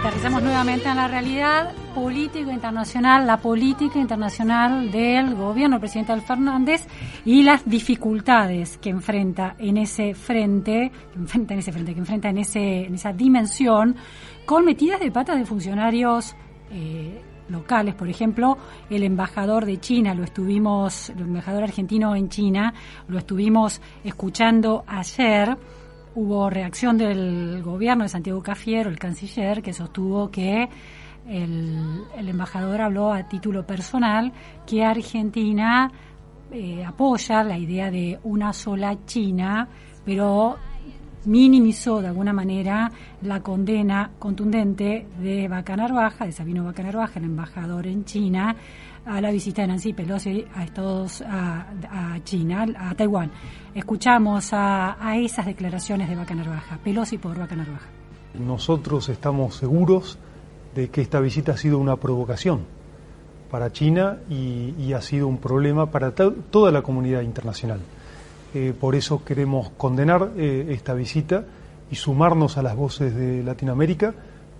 Aterrizamos 0.00 0.42
nuevamente 0.42 0.88
en 0.88 0.96
la 0.96 1.08
realidad 1.08 1.72
político 1.94 2.50
internacional, 2.50 3.26
la 3.26 3.36
política 3.36 3.98
internacional 3.98 4.90
del 4.90 5.34
gobierno 5.34 5.76
del 5.76 5.80
presidente 5.80 6.20
Fernández 6.20 6.86
y 7.24 7.42
las 7.42 7.68
dificultades 7.68 8.78
que 8.78 8.90
enfrenta 8.90 9.56
en 9.58 9.76
ese 9.76 10.14
frente, 10.14 10.90
que 11.12 11.18
enfrenta 11.18 11.54
en 11.54 11.60
ese 11.60 11.72
frente, 11.72 11.94
que 11.94 12.00
enfrenta 12.00 12.28
en 12.30 12.38
ese, 12.38 12.86
en 12.86 12.94
esa 12.94 13.12
dimensión, 13.12 13.96
con 14.46 14.64
metidas 14.64 15.00
de 15.00 15.10
patas 15.10 15.38
de 15.38 15.44
funcionarios 15.44 16.34
eh, 16.70 17.20
locales, 17.48 17.94
por 17.94 18.08
ejemplo, 18.08 18.56
el 18.88 19.02
embajador 19.02 19.66
de 19.66 19.78
China, 19.78 20.14
lo 20.14 20.24
estuvimos, 20.24 21.10
el 21.10 21.20
embajador 21.20 21.64
argentino 21.64 22.14
en 22.14 22.28
China, 22.28 22.72
lo 23.08 23.18
estuvimos 23.18 23.80
escuchando 24.04 24.84
ayer 24.86 25.56
hubo 26.14 26.50
reacción 26.50 26.98
del 26.98 27.62
gobierno 27.62 28.04
de 28.04 28.08
Santiago 28.08 28.42
Cafiero, 28.42 28.90
el 28.90 28.98
canciller, 28.98 29.62
que 29.62 29.72
sostuvo 29.72 30.30
que 30.30 30.68
el, 31.28 32.04
embajador 32.16 32.80
habló 32.80 33.12
a 33.12 33.28
título 33.28 33.66
personal 33.66 34.32
que 34.66 34.84
Argentina 34.84 35.90
eh, 36.50 36.84
apoya 36.84 37.44
la 37.44 37.58
idea 37.58 37.90
de 37.90 38.18
una 38.24 38.52
sola 38.52 38.96
China, 39.06 39.68
pero 40.04 40.56
minimizó 41.24 42.00
de 42.00 42.08
alguna 42.08 42.32
manera 42.32 42.90
la 43.22 43.40
condena 43.40 44.10
contundente 44.18 45.06
de 45.18 45.48
Bacanarvaja, 45.48 46.24
de 46.24 46.32
Sabino 46.32 46.64
Bacanarvaja, 46.64 47.18
el 47.18 47.26
embajador 47.26 47.86
en 47.86 48.04
China, 48.04 48.56
a 49.06 49.20
la 49.20 49.30
visita 49.30 49.62
de 49.62 49.68
Nancy 49.68 49.92
Pelosi 49.92 50.44
a 50.54 50.64
Estados 50.64 51.22
a, 51.22 51.66
China, 52.24 52.66
a 52.78 52.94
Taiwán. 52.94 53.30
Escuchamos 53.74 54.50
a, 54.52 54.96
esas 55.16 55.46
declaraciones 55.46 56.08
de 56.08 56.16
Vaca 56.16 56.34
Narvaja, 56.34 56.78
Pelosi 56.82 57.18
por 57.18 57.38
Vaca 57.38 57.56
Narvaja. 57.56 57.88
Nosotros 58.38 59.08
estamos 59.08 59.56
seguros 59.56 60.18
de 60.74 60.88
que 60.88 61.00
esta 61.00 61.20
visita 61.20 61.52
ha 61.52 61.56
sido 61.56 61.78
una 61.78 61.96
provocación 61.96 62.64
para 63.50 63.72
China 63.72 64.18
y, 64.28 64.92
ha 64.92 65.00
sido 65.00 65.26
un 65.26 65.38
problema 65.38 65.90
para 65.90 66.12
toda 66.12 66.70
la 66.70 66.82
comunidad 66.82 67.22
internacional. 67.22 67.80
Eh, 68.54 68.74
por 68.78 68.94
eso 68.94 69.24
queremos 69.24 69.70
condenar 69.70 70.30
eh, 70.36 70.66
esta 70.70 70.94
visita 70.94 71.44
y 71.90 71.96
sumarnos 71.96 72.56
a 72.56 72.62
las 72.62 72.76
voces 72.76 73.14
de 73.14 73.42
Latinoamérica, 73.42 74.14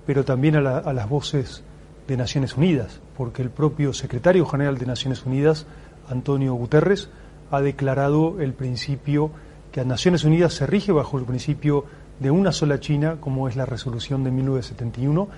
pero 0.07 0.25
también 0.25 0.57
a 0.57 0.93
las 0.93 1.09
voces 1.09 1.63
de 2.11 2.17
Naciones 2.17 2.57
Unidas, 2.57 3.01
porque 3.17 3.41
el 3.41 3.51
propio 3.51 3.93
secretario 3.93 4.45
general 4.45 4.79
de 4.79 4.85
Naciones 4.85 5.25
Unidas, 5.25 5.65
Antonio 6.09 6.55
Guterres, 6.55 7.09
ha 7.53 7.61
declarado 7.61 8.41
el 8.41 8.53
principio 8.53 9.31
que 9.71 9.81
a 9.81 9.85
Naciones 9.85 10.25
Unidas 10.25 10.55
se 10.55 10.67
rige 10.67 10.91
bajo 10.91 11.21
el 11.21 11.25
principio 11.25 11.85
de 12.19 12.33
una 12.33 12.51
sola 12.51 12.81
China, 12.81 13.19
como 13.21 13.47
es 13.47 13.55
la 13.55 13.65
resolución 13.65 14.25
de 14.25 14.33
1971. 14.33 15.29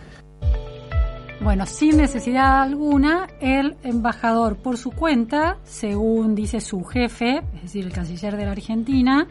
Bueno, 1.43 1.67
sin 1.67 1.99
necesidad 1.99 2.63
alguna, 2.63 3.27
el 3.39 3.77
embajador 3.83 4.57
por 4.57 4.79
su 4.79 4.93
cuenta, 4.93 5.59
según 5.65 6.35
dice 6.35 6.63
su 6.63 6.83
jefe, 6.85 7.43
es 7.57 7.63
decir, 7.65 7.85
el 7.85 7.93
canciller 7.93 8.39
de 8.39 8.47
la 8.47 8.53
Argentina, 8.53 9.29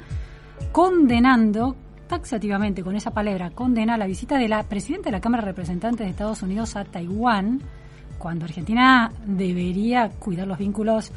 condenando 0.72 1.76
taxativamente 2.12 2.84
con 2.84 2.94
esa 2.94 3.12
palabra 3.12 3.52
condena 3.52 3.96
la 3.96 4.06
visita 4.06 4.38
de 4.38 4.50
la 4.50 4.64
presidenta 4.64 5.06
de 5.06 5.14
la 5.14 5.22
Cámara 5.22 5.44
de 5.44 5.52
Representantes 5.52 6.06
de 6.06 6.10
Estados 6.10 6.44
Unidos 6.44 6.76
a 6.76 6.84
Taiwán, 6.84 7.62
cuando 8.18 8.44
Argentina 8.44 9.10
debería 9.26 10.10
cuidar 10.20 10.46
los 10.46 10.58
vínculos 10.58 11.10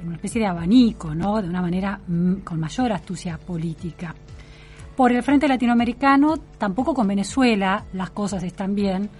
en 0.00 0.06
una 0.06 0.16
especie 0.16 0.40
de 0.40 0.46
abanico, 0.46 1.14
¿no? 1.14 1.42
De 1.42 1.50
una 1.50 1.60
manera 1.60 2.00
mm, 2.08 2.36
con 2.36 2.58
mayor 2.58 2.92
astucia 2.92 3.36
política. 3.36 4.14
Por 4.96 5.12
el 5.12 5.22
frente 5.22 5.46
latinoamericano, 5.46 6.38
tampoco 6.56 6.94
con 6.94 7.06
Venezuela 7.08 7.84
las 7.92 8.08
cosas 8.08 8.42
están 8.42 8.74
bien 8.74 9.10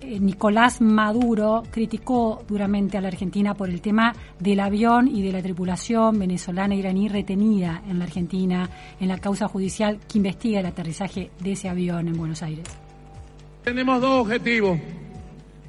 eh, 0.00 0.20
Nicolás 0.20 0.80
Maduro 0.80 1.64
criticó 1.70 2.44
duramente 2.46 2.96
a 2.96 3.00
la 3.00 3.08
Argentina 3.08 3.54
por 3.54 3.68
el 3.68 3.80
tema 3.80 4.14
del 4.38 4.60
avión 4.60 5.08
y 5.08 5.22
de 5.22 5.32
la 5.32 5.42
tripulación 5.42 6.18
venezolana 6.18 6.76
iraní 6.76 7.08
retenida 7.08 7.82
en 7.88 7.98
la 7.98 8.04
Argentina 8.04 8.70
en 9.00 9.08
la 9.08 9.18
causa 9.18 9.48
judicial 9.48 9.98
que 10.08 10.18
investiga 10.18 10.60
el 10.60 10.66
aterrizaje 10.66 11.30
de 11.40 11.52
ese 11.52 11.68
avión 11.68 12.06
en 12.06 12.16
Buenos 12.16 12.42
Aires. 12.42 12.64
Tenemos 13.64 14.00
dos 14.00 14.22
objetivos. 14.22 14.78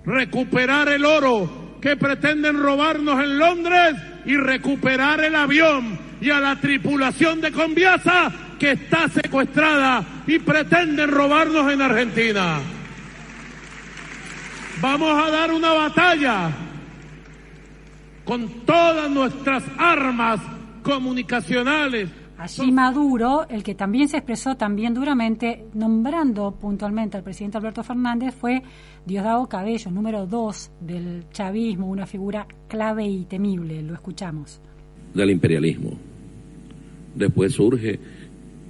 Recuperar 0.05 0.89
el 0.89 1.05
oro 1.05 1.49
que 1.81 1.95
pretenden 1.97 2.61
robarnos 2.61 3.23
en 3.23 3.39
Londres 3.39 3.95
y 4.25 4.37
recuperar 4.37 5.23
el 5.23 5.35
avión 5.35 5.97
y 6.21 6.29
a 6.29 6.39
la 6.39 6.55
tripulación 6.57 7.41
de 7.41 7.51
Conviasa 7.51 8.31
que 8.59 8.71
está 8.73 9.07
secuestrada 9.07 10.23
y 10.27 10.37
pretenden 10.39 11.09
robarnos 11.09 11.71
en 11.71 11.81
Argentina. 11.81 12.59
Vamos 14.81 15.11
a 15.11 15.29
dar 15.29 15.51
una 15.51 15.73
batalla 15.73 16.51
con 18.23 18.47
todas 18.65 19.11
nuestras 19.11 19.63
armas 19.77 20.39
comunicacionales. 20.83 22.09
Allí 22.37 22.71
Maduro, 22.71 23.45
el 23.49 23.61
que 23.61 23.75
también 23.75 24.07
se 24.07 24.17
expresó 24.17 24.55
también 24.55 24.93
duramente, 24.93 25.65
nombrando 25.73 26.51
puntualmente 26.51 27.17
al 27.17 27.23
presidente 27.23 27.57
Alberto 27.57 27.83
Fernández, 27.83 28.33
fue 28.33 28.63
Diosdado 29.05 29.47
Cabello, 29.47 29.91
número 29.91 30.25
dos 30.25 30.71
del 30.79 31.25
chavismo, 31.31 31.89
una 31.89 32.05
figura 32.05 32.47
clave 32.69 33.05
y 33.05 33.25
temible. 33.25 33.81
Lo 33.81 33.93
escuchamos. 33.95 34.61
Del 35.13 35.31
imperialismo. 35.31 35.91
Después 37.15 37.51
surge 37.51 37.99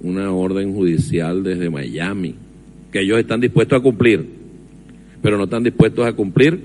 una 0.02 0.32
orden 0.32 0.74
judicial 0.74 1.44
desde 1.44 1.70
Miami, 1.70 2.34
que 2.90 3.02
ellos 3.02 3.20
están 3.20 3.40
dispuestos 3.40 3.78
a 3.78 3.82
cumplir 3.82 4.39
pero 5.22 5.36
no 5.36 5.44
están 5.44 5.62
dispuestos 5.62 6.06
a 6.06 6.12
cumplir 6.12 6.60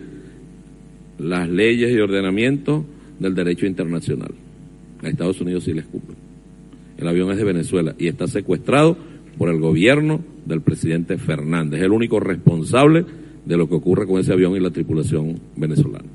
las 1.18 1.50
leyes 1.50 1.92
y 1.92 2.00
ordenamientos 2.00 2.84
del 3.20 3.36
derecho 3.36 3.66
internacional. 3.66 4.32
A 5.04 5.08
Estados 5.08 5.40
Unidos 5.42 5.64
sí 5.64 5.74
les 5.74 5.86
cumple. 5.86 6.16
El 6.98 7.08
avión 7.08 7.32
es 7.32 7.38
de 7.38 7.44
Venezuela 7.44 7.96
y 7.98 8.08
está 8.08 8.28
secuestrado 8.28 8.98
por 9.38 9.50
el 9.50 9.60
gobierno 9.60 10.22
del 10.46 10.62
presidente 10.62 11.18
Fernández. 11.18 11.80
Es 11.80 11.86
el 11.86 11.92
único 11.92 12.20
responsable 12.20 13.06
de 13.46 13.58
lo 13.58 13.68
que 13.68 13.76
ocurre 13.76 14.08
con 14.08 14.20
ese 14.20 14.34
avión 14.34 14.56
y 14.56 14.60
la 14.60 14.72
tripulación 14.72 15.40
venezolana. 15.56 16.06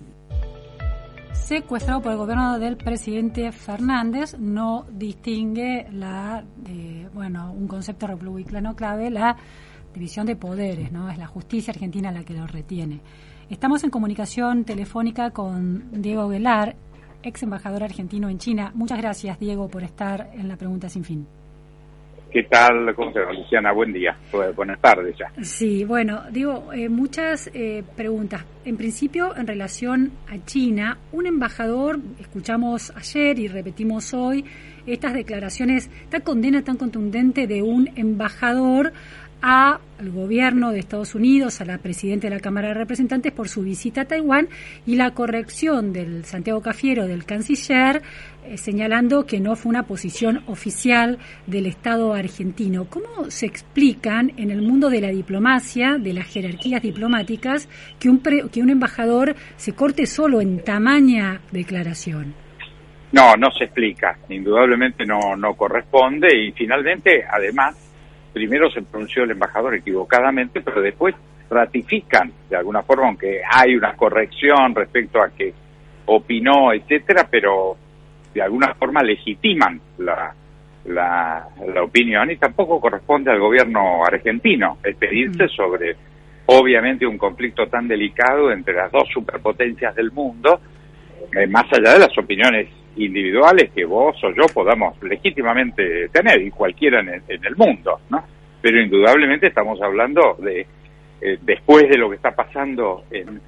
Secuestrado 1.32 2.00
por 2.00 2.12
el 2.12 2.18
gobierno 2.18 2.58
del 2.58 2.76
presidente 2.76 3.50
Fernández 3.50 4.38
no 4.38 4.86
distingue 4.92 5.86
la, 5.92 6.44
eh, 6.68 7.08
bueno, 7.12 7.52
un 7.52 7.66
concepto 7.66 8.06
republicano 8.06 8.76
clave, 8.76 9.10
la 9.10 9.36
división 9.94 10.26
de 10.26 10.36
poderes, 10.36 10.92
¿no? 10.92 11.10
Es 11.10 11.18
la 11.18 11.26
justicia 11.26 11.72
argentina 11.72 12.12
la 12.12 12.24
que 12.24 12.34
lo 12.34 12.46
retiene. 12.46 13.00
Estamos 13.48 13.82
en 13.84 13.90
comunicación 13.90 14.64
telefónica 14.64 15.30
con 15.30 16.02
Diego 16.02 16.28
Velar, 16.28 16.76
ex 17.22 17.42
embajador 17.42 17.82
argentino 17.82 18.28
en 18.28 18.38
China. 18.38 18.70
Muchas 18.74 18.98
gracias, 18.98 19.38
Diego, 19.38 19.68
por 19.68 19.82
estar 19.82 20.30
en 20.34 20.48
la 20.48 20.56
pregunta 20.56 20.88
sin 20.88 21.04
fin. 21.04 21.26
¿Qué 22.30 22.44
tal? 22.44 22.94
¿Cómo 22.94 23.12
se 23.12 23.18
Luciana? 23.32 23.72
Buen 23.72 23.92
día. 23.92 24.16
Buenas 24.54 24.80
tardes 24.80 25.16
ya. 25.18 25.32
Sí, 25.42 25.84
bueno, 25.84 26.22
digo, 26.30 26.72
eh, 26.72 26.88
muchas 26.88 27.50
eh, 27.52 27.82
preguntas. 27.96 28.44
En 28.64 28.76
principio, 28.76 29.36
en 29.36 29.48
relación 29.48 30.12
a 30.28 30.38
China, 30.44 30.98
un 31.10 31.26
embajador, 31.26 31.98
escuchamos 32.20 32.92
ayer 32.94 33.40
y 33.40 33.48
repetimos 33.48 34.14
hoy, 34.14 34.44
estas 34.86 35.12
declaraciones, 35.12 35.90
esta 36.04 36.20
condena 36.20 36.62
tan 36.62 36.76
contundente 36.76 37.48
de 37.48 37.62
un 37.62 37.90
embajador 37.96 38.92
al 39.40 40.10
gobierno 40.10 40.72
de 40.72 40.78
Estados 40.78 41.14
Unidos, 41.14 41.60
a 41.60 41.64
la 41.64 41.78
presidenta 41.78 42.28
de 42.28 42.34
la 42.34 42.40
Cámara 42.40 42.68
de 42.68 42.74
Representantes 42.74 43.32
por 43.32 43.48
su 43.48 43.62
visita 43.62 44.02
a 44.02 44.04
Taiwán 44.04 44.48
y 44.86 44.96
la 44.96 45.12
corrección 45.12 45.92
del 45.92 46.24
Santiago 46.24 46.60
Cafiero, 46.60 47.06
del 47.06 47.24
canciller, 47.24 48.02
eh, 48.44 48.56
señalando 48.56 49.26
que 49.26 49.40
no 49.40 49.56
fue 49.56 49.70
una 49.70 49.84
posición 49.84 50.42
oficial 50.46 51.18
del 51.46 51.66
Estado 51.66 52.14
argentino. 52.14 52.86
¿Cómo 52.86 53.30
se 53.30 53.46
explican 53.46 54.32
en 54.36 54.50
el 54.50 54.62
mundo 54.62 54.90
de 54.90 55.00
la 55.00 55.08
diplomacia, 55.08 55.96
de 55.98 56.12
las 56.12 56.26
jerarquías 56.26 56.82
diplomáticas, 56.82 57.68
que 57.98 58.08
un, 58.08 58.20
que 58.20 58.62
un 58.62 58.70
embajador 58.70 59.34
se 59.56 59.74
corte 59.74 60.06
solo 60.06 60.40
en 60.40 60.62
tamaña 60.62 61.40
declaración? 61.50 62.34
No, 63.12 63.34
no 63.36 63.50
se 63.50 63.64
explica, 63.64 64.18
indudablemente 64.28 65.04
no, 65.04 65.36
no 65.36 65.54
corresponde 65.54 66.28
y 66.32 66.52
finalmente, 66.52 67.24
además, 67.28 67.89
primero 68.32 68.70
se 68.70 68.82
pronunció 68.82 69.24
el 69.24 69.32
embajador 69.32 69.74
equivocadamente, 69.74 70.60
pero 70.60 70.80
después 70.80 71.14
ratifican 71.48 72.32
de 72.48 72.56
alguna 72.56 72.82
forma, 72.82 73.08
aunque 73.08 73.40
hay 73.48 73.74
una 73.74 73.94
corrección 73.96 74.74
respecto 74.74 75.20
a 75.20 75.30
que 75.30 75.52
opinó, 76.06 76.72
etcétera, 76.72 77.26
pero 77.30 77.76
de 78.32 78.42
alguna 78.42 78.74
forma 78.74 79.02
legitiman 79.02 79.80
la, 79.98 80.34
la, 80.86 81.48
opinión 81.82 82.30
y 82.30 82.36
tampoco 82.36 82.80
corresponde 82.80 83.30
al 83.30 83.40
gobierno 83.40 84.04
argentino 84.04 84.78
expedirse 84.84 85.48
sobre, 85.48 85.96
obviamente, 86.46 87.06
un 87.06 87.18
conflicto 87.18 87.66
tan 87.66 87.88
delicado 87.88 88.52
entre 88.52 88.74
las 88.74 88.90
dos 88.92 89.08
superpotencias 89.12 89.94
del 89.94 90.12
mundo, 90.12 90.60
eh, 91.36 91.46
más 91.46 91.64
allá 91.72 91.94
de 91.94 92.00
las 92.00 92.16
opiniones 92.18 92.68
individuales 92.96 93.70
que 93.72 93.84
vos 93.84 94.16
o 94.22 94.30
yo 94.30 94.46
podamos 94.52 95.00
legítimamente 95.02 96.08
tener 96.08 96.42
y 96.42 96.50
cualquiera 96.50 97.00
en 97.00 97.22
el, 97.28 97.56
mundo, 97.56 98.00
¿no? 98.10 98.24
Pero 98.60 98.80
indudablemente 98.80 99.46
estamos 99.46 99.80
hablando 99.80 100.36
de, 100.38 100.66
eh, 101.20 101.38
después 101.40 101.88
de 101.88 101.96
lo 101.96 102.10
que 102.10 102.16
está 102.16 102.32
pasando 102.32 103.04
en, 103.10 103.40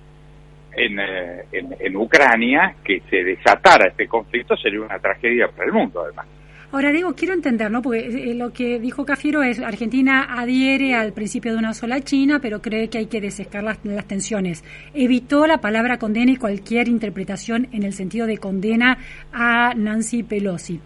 eh, 0.75 1.45
en, 1.53 1.77
en, 1.79 1.97
Ucrania, 1.97 2.77
que 2.83 3.01
se 3.11 3.23
desatara 3.23 3.89
este 3.89 4.09
conflicto 4.09 4.57
sería 4.57 4.81
una 4.81 4.99
tragedia 4.99 5.49
para 5.49 5.67
el 5.67 5.73
mundo, 5.73 6.03
además. 6.03 6.27
Ahora, 6.73 6.91
digo, 6.91 7.15
quiero 7.15 7.35
entender, 7.35 7.71
¿no? 7.71 7.83
Porque 7.83 8.31
eh, 8.31 8.35
lo 8.35 8.51
que 8.51 8.81
dijo 8.81 9.05
Cafiero 9.05 9.43
es 9.43 9.61
Argentina 9.61 10.27
adhiere 10.31 10.95
al 10.95 11.13
principio 11.13 11.53
de 11.53 11.59
una 11.59 11.75
sola 11.75 12.01
China, 12.01 12.39
pero 12.41 12.63
cree 12.63 12.89
que 12.89 12.97
hay 12.97 13.07
que 13.07 13.21
desescar 13.21 13.63
las, 13.63 13.79
las, 13.85 14.07
tensiones. 14.07 14.65
Evitó 14.95 15.47
la 15.47 15.61
palabra 15.61 15.99
condena 15.99 16.33
y 16.33 16.37
cualquier 16.37 16.89
interpretación 16.89 17.69
en 17.73 17.83
el 17.83 17.93
sentido 17.93 18.27
de 18.27 18.39
condena 18.39 18.97
a 19.35 19.75
Nancy 19.75 20.23
Pelosi. 20.23 20.81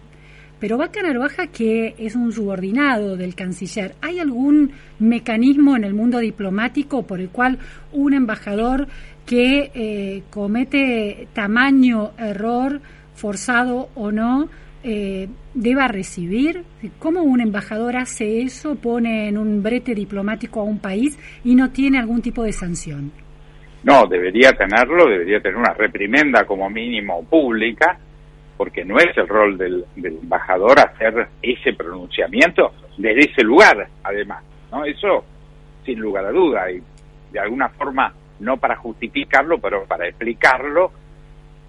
Pero 0.59 0.77
Vaca 0.77 1.01
Narvaja, 1.01 1.47
que 1.47 1.95
es 1.97 2.15
un 2.15 2.33
subordinado 2.33 3.15
del 3.15 3.33
canciller, 3.33 3.95
¿hay 4.01 4.19
algún 4.19 4.71
mecanismo 4.99 5.77
en 5.77 5.85
el 5.85 5.93
mundo 5.93 6.19
diplomático 6.19 7.03
por 7.03 7.21
el 7.21 7.29
cual 7.29 7.59
un 7.93 8.13
embajador 8.13 8.89
que 9.25 9.71
eh, 9.73 10.23
comete 10.31 11.29
tamaño 11.33 12.11
error, 12.17 12.81
forzado 13.15 13.87
o 13.95 14.11
no, 14.11 14.49
eh, 14.89 15.27
deba 15.53 15.89
recibir? 15.89 16.63
¿Cómo 16.97 17.21
un 17.21 17.41
embajador 17.41 17.97
hace 17.97 18.41
eso, 18.41 18.75
pone 18.75 19.27
en 19.27 19.37
un 19.37 19.61
brete 19.61 19.93
diplomático 19.93 20.61
a 20.61 20.63
un 20.63 20.79
país 20.79 21.19
y 21.43 21.55
no 21.55 21.71
tiene 21.71 21.99
algún 21.99 22.21
tipo 22.21 22.41
de 22.41 22.53
sanción? 22.53 23.11
No, 23.83 24.07
debería 24.07 24.53
tenerlo, 24.53 25.09
debería 25.09 25.41
tener 25.41 25.57
una 25.57 25.73
reprimenda 25.73 26.45
como 26.45 26.69
mínimo 26.69 27.21
pública, 27.25 27.99
porque 28.55 28.85
no 28.85 28.97
es 28.97 29.15
el 29.17 29.27
rol 29.27 29.57
del, 29.57 29.83
embajador 30.01 30.79
hacer 30.79 31.27
ese 31.41 31.73
pronunciamiento 31.73 32.71
desde 32.97 33.31
ese 33.31 33.43
lugar, 33.43 33.89
además, 34.03 34.41
¿no? 34.71 34.85
Eso 34.85 35.25
sin 35.85 35.99
lugar 35.99 36.23
a 36.25 36.31
duda, 36.31 36.71
y 36.71 36.81
de 37.33 37.39
alguna 37.41 37.67
forma 37.69 38.13
no 38.39 38.55
para 38.55 38.77
justificarlo, 38.77 39.57
pero 39.57 39.83
para 39.83 40.07
explicarlo, 40.07 40.91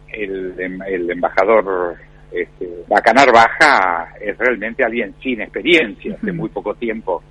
el, 0.09 0.55
el 0.87 1.11
embajador 1.11 1.97
este, 2.31 2.85
Bacanar 2.89 3.33
Baja 3.33 4.15
es 4.21 4.37
realmente 4.37 4.85
alguien 4.85 5.15
sin 5.23 5.41
experiencia, 5.41 6.15
hace 6.15 6.33
muy 6.33 6.49
poco 6.49 6.75
tiempo 6.75 7.23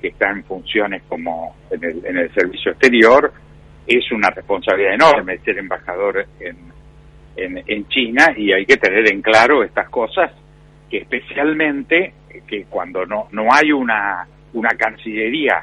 que 0.00 0.08
está 0.08 0.30
en 0.30 0.44
funciones 0.44 1.02
como 1.08 1.56
en 1.70 1.84
el, 1.84 2.04
en 2.04 2.16
el 2.18 2.34
servicio 2.34 2.72
exterior, 2.72 3.32
es 3.86 4.10
una 4.12 4.30
responsabilidad 4.30 4.94
enorme 4.94 5.38
ser 5.38 5.58
embajador 5.58 6.26
en, 6.38 6.56
en, 7.36 7.62
en 7.66 7.88
China 7.88 8.26
y 8.36 8.52
hay 8.52 8.64
que 8.64 8.76
tener 8.76 9.10
en 9.12 9.20
claro 9.20 9.62
estas 9.62 9.88
cosas 9.88 10.30
que 10.88 10.98
especialmente 10.98 12.14
que 12.46 12.64
cuando 12.64 13.04
no, 13.06 13.28
no 13.32 13.48
hay 13.52 13.72
una, 13.72 14.26
una 14.52 14.70
cancillería 14.70 15.62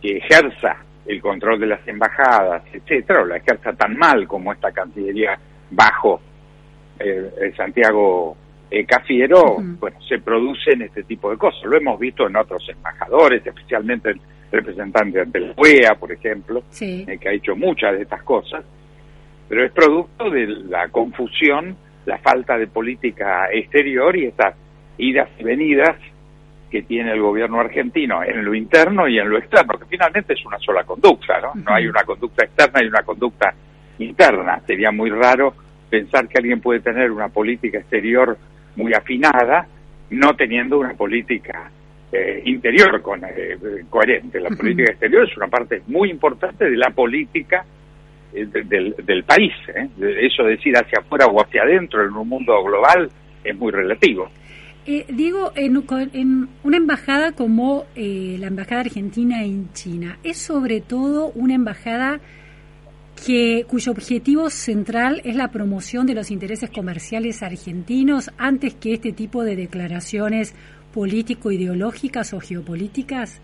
que 0.00 0.18
ejerza 0.18 0.76
el 1.06 1.20
control 1.20 1.60
de 1.60 1.66
las 1.66 1.86
embajadas, 1.86 2.62
etcétera, 2.72 3.22
o 3.22 3.24
la 3.24 3.36
ejerza 3.36 3.72
tan 3.72 3.96
mal 3.96 4.26
como 4.26 4.52
esta 4.52 4.72
Cancillería 4.72 5.38
bajo 5.70 6.20
eh, 6.98 7.52
Santiago 7.56 8.36
eh, 8.70 8.84
Cafiero, 8.84 9.56
bueno, 9.78 9.98
se 10.08 10.18
producen 10.18 10.82
este 10.82 11.04
tipo 11.04 11.30
de 11.30 11.36
cosas. 11.36 11.62
Lo 11.64 11.76
hemos 11.76 11.98
visto 11.98 12.26
en 12.26 12.36
otros 12.36 12.68
embajadores, 12.68 13.46
especialmente 13.46 14.10
el 14.10 14.20
representante 14.50 15.20
ante 15.20 15.40
la 15.40 15.54
UEA, 15.56 15.94
por 15.94 16.10
ejemplo, 16.10 16.64
eh, 16.80 17.18
que 17.20 17.28
ha 17.28 17.32
hecho 17.32 17.54
muchas 17.54 17.92
de 17.92 18.02
estas 18.02 18.22
cosas, 18.22 18.64
pero 19.48 19.64
es 19.64 19.72
producto 19.72 20.30
de 20.30 20.46
la 20.46 20.88
confusión, 20.88 21.76
la 22.06 22.18
falta 22.18 22.58
de 22.58 22.66
política 22.66 23.48
exterior 23.52 24.16
y 24.16 24.26
estas 24.26 24.54
idas 24.98 25.28
y 25.38 25.44
venidas 25.44 25.96
que 26.70 26.82
tiene 26.82 27.12
el 27.12 27.20
gobierno 27.20 27.60
argentino 27.60 28.24
en 28.24 28.44
lo 28.44 28.54
interno 28.54 29.06
y 29.06 29.18
en 29.18 29.28
lo 29.28 29.38
externo, 29.38 29.78
que 29.78 29.86
finalmente 29.86 30.32
es 30.32 30.44
una 30.44 30.58
sola 30.58 30.82
conducta, 30.82 31.40
¿no? 31.40 31.52
No 31.54 31.72
hay 31.72 31.86
una 31.86 32.02
conducta 32.02 32.44
externa 32.44 32.82
y 32.82 32.86
una 32.86 33.02
conducta 33.02 33.54
interna. 33.98 34.60
Sería 34.66 34.90
muy 34.90 35.10
raro 35.10 35.54
pensar 35.98 36.28
que 36.28 36.38
alguien 36.38 36.60
puede 36.60 36.80
tener 36.80 37.10
una 37.10 37.28
política 37.28 37.78
exterior 37.78 38.36
muy 38.76 38.92
afinada, 38.92 39.66
no 40.10 40.34
teniendo 40.36 40.78
una 40.78 40.94
política 40.94 41.70
eh, 42.12 42.42
interior 42.44 43.00
con, 43.00 43.24
eh, 43.24 43.56
coherente. 43.88 44.40
La 44.40 44.50
política 44.50 44.90
exterior 44.92 45.26
es 45.28 45.36
una 45.36 45.48
parte 45.48 45.82
muy 45.86 46.10
importante 46.10 46.68
de 46.68 46.76
la 46.76 46.90
política 46.90 47.64
eh, 48.34 48.46
del, 48.46 48.94
del, 49.04 49.24
país. 49.24 49.52
Eso 49.98 50.44
decir 50.44 50.76
hacia 50.76 50.98
afuera 51.00 51.26
o 51.26 51.40
hacia 51.40 51.62
adentro 51.62 52.04
en 52.04 52.12
un 52.12 52.28
mundo 52.28 52.62
global 52.62 53.10
es 53.42 53.56
muy 53.56 53.72
relativo. 53.72 54.28
Eh, 54.88 55.04
digo, 55.08 55.50
en, 55.56 55.82
en, 56.12 56.48
una 56.62 56.76
embajada 56.76 57.32
como 57.32 57.86
eh, 57.96 58.36
la 58.38 58.46
Embajada 58.46 58.82
Argentina 58.82 59.42
en 59.42 59.72
China, 59.72 60.18
es 60.22 60.36
sobre 60.36 60.80
todo 60.80 61.32
una 61.34 61.54
embajada 61.54 62.20
que, 63.24 63.64
cuyo 63.68 63.92
objetivo 63.92 64.50
central 64.50 65.20
es 65.24 65.36
la 65.36 65.48
promoción 65.48 66.06
de 66.06 66.14
los 66.14 66.30
intereses 66.30 66.70
comerciales 66.70 67.42
argentinos 67.42 68.30
antes 68.38 68.74
que 68.74 68.92
este 68.92 69.12
tipo 69.12 69.42
de 69.42 69.56
declaraciones 69.56 70.54
político-ideológicas 70.92 72.32
o 72.34 72.40
geopolíticas? 72.40 73.42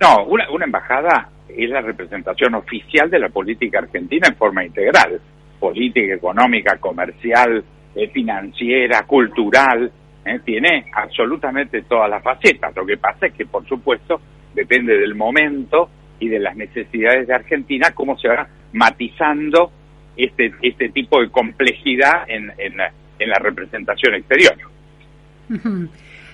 No, 0.00 0.24
una, 0.26 0.50
una 0.50 0.64
embajada 0.64 1.30
es 1.48 1.70
la 1.70 1.80
representación 1.80 2.54
oficial 2.54 3.10
de 3.10 3.18
la 3.18 3.28
política 3.28 3.78
argentina 3.78 4.28
en 4.28 4.36
forma 4.36 4.64
integral, 4.64 5.20
política, 5.58 6.14
económica, 6.14 6.76
comercial, 6.78 7.64
eh, 7.94 8.08
financiera, 8.08 9.04
cultural, 9.04 9.90
¿eh? 10.24 10.40
tiene 10.44 10.86
absolutamente 10.92 11.82
todas 11.82 12.10
las 12.10 12.22
facetas. 12.22 12.74
Lo 12.76 12.84
que 12.84 12.98
pasa 12.98 13.26
es 13.26 13.32
que, 13.32 13.46
por 13.46 13.66
supuesto, 13.66 14.20
depende 14.54 14.98
del 14.98 15.14
momento 15.14 15.88
y 16.18 16.28
de 16.28 16.38
las 16.38 16.56
necesidades 16.56 17.26
de 17.26 17.34
Argentina, 17.34 17.92
cómo 17.94 18.18
se 18.18 18.28
va 18.28 18.48
matizando 18.72 19.70
este, 20.16 20.52
este 20.62 20.88
tipo 20.90 21.20
de 21.20 21.30
complejidad 21.30 22.28
en, 22.28 22.52
en, 22.58 22.76
la, 22.76 22.92
en 23.18 23.28
la 23.28 23.38
representación 23.38 24.14
exterior. 24.14 24.54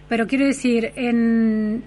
Pero 0.09 0.27
quiero 0.27 0.47
decir, 0.47 0.93
en, 0.97 1.85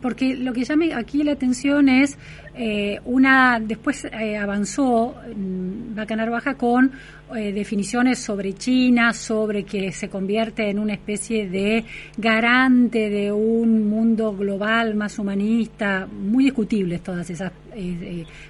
porque 0.00 0.36
lo 0.36 0.52
que 0.52 0.64
llama 0.64 0.84
aquí 0.96 1.22
la 1.22 1.32
atención 1.32 1.88
es 1.88 2.18
eh, 2.54 2.98
una, 3.04 3.58
después 3.60 4.04
eh, 4.04 4.36
avanzó 4.36 5.14
Bacanar 5.34 6.30
Baja 6.30 6.56
con 6.56 6.92
eh, 7.34 7.52
definiciones 7.52 8.18
sobre 8.18 8.52
China, 8.52 9.12
sobre 9.12 9.64
que 9.64 9.90
se 9.92 10.08
convierte 10.08 10.68
en 10.70 10.78
una 10.78 10.94
especie 10.94 11.48
de 11.48 11.84
garante 12.16 13.10
de 13.10 13.32
un 13.32 13.88
mundo 13.88 14.34
global 14.34 14.94
más 14.94 15.18
humanista, 15.18 16.06
muy 16.06 16.44
discutibles 16.44 17.02
todas 17.02 17.28
esas 17.30 17.52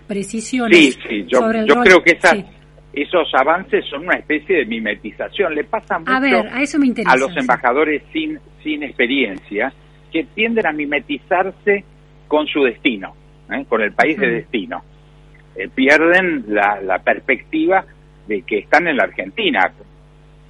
precisiones. 0.06 0.78
Sí, 0.78 0.92
sí, 1.08 1.24
yo, 1.28 1.40
yo 1.64 1.80
creo 1.82 2.02
que 2.02 2.12
esas, 2.12 2.44
esos 2.92 3.28
avances 3.34 3.84
son 3.90 4.02
una 4.02 4.18
especie 4.18 4.58
de 4.58 4.66
mimetización. 4.66 5.54
Le 5.54 5.64
pasa 5.64 5.98
mucho 5.98 6.12
a, 6.12 6.62
eso 6.62 6.78
me 6.78 6.86
interesa, 6.86 7.12
a 7.12 7.16
los 7.16 7.36
embajadores 7.36 8.02
sin, 8.12 8.38
sin 8.62 8.82
experiencia 8.82 9.72
que 10.16 10.24
tienden 10.34 10.66
a 10.66 10.72
mimetizarse 10.72 11.84
con 12.26 12.46
su 12.46 12.62
destino, 12.62 13.14
¿eh? 13.50 13.66
con 13.68 13.82
el 13.82 13.92
país 13.92 14.16
de 14.18 14.30
destino. 14.30 14.82
Eh, 15.54 15.68
pierden 15.68 16.44
la, 16.48 16.80
la, 16.80 16.98
perspectiva 17.00 17.84
de 18.26 18.42
que 18.42 18.60
están 18.60 18.88
en 18.88 18.96
la 18.96 19.04
Argentina, 19.04 19.70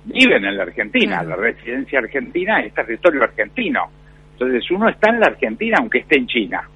viven 0.05 0.45
en 0.45 0.57
la 0.57 0.63
Argentina, 0.63 1.23
la 1.25 1.35
residencia 1.35 1.99
argentina 1.99 2.61
es 2.61 2.73
territorio 2.75 3.25
argentino. 3.25 3.91
Entonces 4.33 4.71
uno 4.71 4.89
está 4.89 5.11
en 5.11 5.21
la 5.21 5.27
Argentina 5.27 5.79
aunque 5.81 5.99
esté 5.99 6.19
en 6.19 6.27
China. 6.29 6.69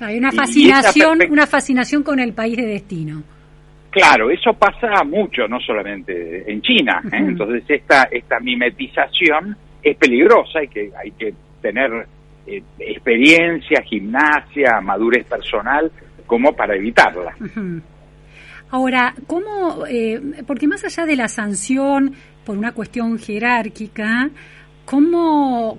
Hay 0.00 0.18
una 0.18 0.32
fascinación, 0.32 1.18
una 1.30 1.46
fascinación 1.46 2.02
con 2.02 2.18
el 2.18 2.32
país 2.32 2.56
de 2.56 2.66
destino. 2.66 3.22
Claro, 3.90 4.30
eso 4.30 4.54
pasa 4.54 5.04
mucho, 5.04 5.46
no 5.46 5.60
solamente 5.60 6.50
en 6.50 6.62
China. 6.62 7.02
¿eh? 7.12 7.18
Entonces 7.18 7.64
esta 7.68 8.04
esta 8.10 8.40
mimetización 8.40 9.56
es 9.82 9.96
peligrosa 9.96 10.62
y 10.64 10.68
que 10.68 10.90
hay 10.98 11.10
que 11.12 11.34
tener 11.60 12.06
eh, 12.46 12.62
experiencia, 12.78 13.82
gimnasia, 13.82 14.80
madurez 14.80 15.24
personal, 15.26 15.90
como 16.26 16.52
para 16.52 16.76
evitarla. 16.76 17.34
Ahora, 18.70 19.14
¿cómo? 19.26 19.84
Eh, 19.88 20.20
porque 20.46 20.68
más 20.68 20.84
allá 20.84 21.04
de 21.04 21.16
la 21.16 21.28
sanción 21.28 22.14
por 22.44 22.56
una 22.56 22.72
cuestión 22.72 23.18
jerárquica, 23.18 24.30
¿cómo, 24.84 25.78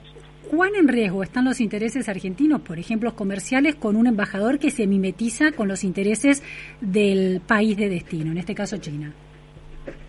¿cuán 0.49 0.75
en 0.75 0.87
riesgo 0.89 1.23
están 1.23 1.45
los 1.45 1.61
intereses 1.61 2.09
argentinos, 2.09 2.61
por 2.61 2.79
ejemplo, 2.79 3.15
comerciales, 3.15 3.75
con 3.75 3.95
un 3.95 4.07
embajador 4.07 4.59
que 4.59 4.71
se 4.71 4.87
mimetiza 4.87 5.53
con 5.53 5.69
los 5.69 5.85
intereses 5.85 6.43
del 6.81 7.41
país 7.45 7.77
de 7.77 7.87
destino, 7.87 8.31
en 8.31 8.37
este 8.37 8.53
caso 8.53 8.77
China? 8.77 9.13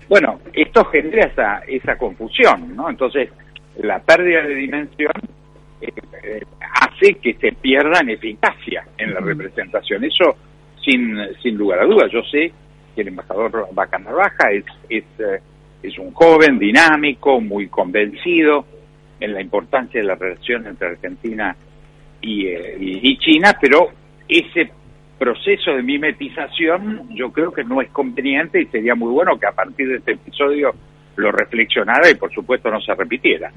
Bueno, 0.09 0.41
esto 0.53 0.85
genera 0.87 1.29
esa, 1.29 1.59
esa 1.69 1.97
confusión, 1.97 2.75
¿no? 2.77 2.91
Entonces, 2.91 3.31
la 3.79 4.01
pérdida 4.01 4.43
de 4.43 4.55
dimensión 4.57 5.13
eh, 5.83 5.93
eh, 6.23 6.43
hace 6.61 7.15
que 7.15 7.35
se 7.35 7.53
pierda 7.53 8.01
en 8.01 8.11
eficacia 8.11 8.85
en 8.97 9.13
la 9.13 9.21
representación. 9.21 10.05
Eso, 10.05 10.37
sin, 10.85 11.19
sin 11.43 11.57
lugar 11.57 11.81
a 11.81 11.85
dudas, 11.85 12.11
yo 12.13 12.23
sé 12.23 12.53
que 12.95 13.01
el 13.01 13.09
embajador 13.09 13.67
Bacana 13.73 14.13
Baja 14.13 14.53
es, 14.53 14.65
es, 14.89 15.05
eh, 15.19 15.41
es 15.83 15.99
un 15.99 16.13
joven 16.13 16.59
dinámico, 16.59 17.41
muy 17.41 17.67
convencido 17.67 18.65
en 19.19 19.35
la 19.35 19.41
importancia 19.41 20.01
de 20.01 20.07
la 20.07 20.15
relación 20.15 20.67
entre 20.67 20.89
Argentina 20.89 21.57
y, 22.21 22.47
y 22.47 23.19
China, 23.19 23.57
pero 23.61 23.89
ese 24.29 24.71
proceso 25.19 25.73
de 25.73 25.83
mimetización 25.83 27.09
yo 27.11 27.33
creo 27.33 27.53
que 27.53 27.65
no 27.65 27.81
es 27.81 27.91
conveniente 27.91 28.61
y 28.61 28.67
sería 28.67 28.95
muy 28.95 29.13
bueno 29.13 29.39
que 29.39 29.47
a 29.47 29.53
partir 29.53 29.89
de 29.89 29.97
este 29.97 30.13
episodio 30.13 30.73
lo 31.17 31.33
reflexionara 31.33 32.09
y 32.11 32.15
por 32.15 32.33
supuesto 32.33 32.71
no 32.71 32.81
se 32.81 32.95
repitiera. 32.95 33.51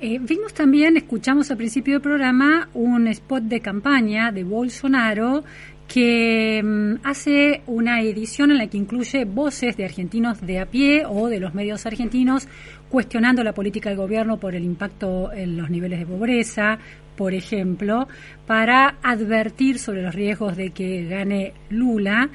Eh, 0.00 0.20
vimos 0.20 0.54
también, 0.54 0.96
escuchamos 0.96 1.50
al 1.50 1.56
principio 1.56 1.94
del 1.94 2.02
programa, 2.02 2.68
un 2.72 3.08
spot 3.08 3.42
de 3.42 3.60
campaña 3.60 4.30
de 4.30 4.44
Bolsonaro 4.44 5.42
que 5.88 6.62
mm, 6.62 7.00
hace 7.02 7.62
una 7.66 8.00
edición 8.02 8.52
en 8.52 8.58
la 8.58 8.68
que 8.68 8.76
incluye 8.76 9.24
voces 9.24 9.76
de 9.76 9.84
argentinos 9.84 10.40
de 10.40 10.60
a 10.60 10.66
pie 10.66 11.04
o 11.04 11.26
de 11.26 11.40
los 11.40 11.52
medios 11.52 11.84
argentinos 11.84 12.46
cuestionando 12.88 13.42
la 13.42 13.54
política 13.54 13.88
del 13.88 13.98
gobierno 13.98 14.38
por 14.38 14.54
el 14.54 14.62
impacto 14.62 15.32
en 15.32 15.56
los 15.56 15.68
niveles 15.68 15.98
de 15.98 16.06
pobreza, 16.06 16.78
por 17.16 17.34
ejemplo, 17.34 18.06
para 18.46 18.98
advertir 19.02 19.80
sobre 19.80 20.02
los 20.02 20.14
riesgos 20.14 20.56
de 20.56 20.70
que 20.70 21.06
gane 21.06 21.54
Lula 21.70 22.30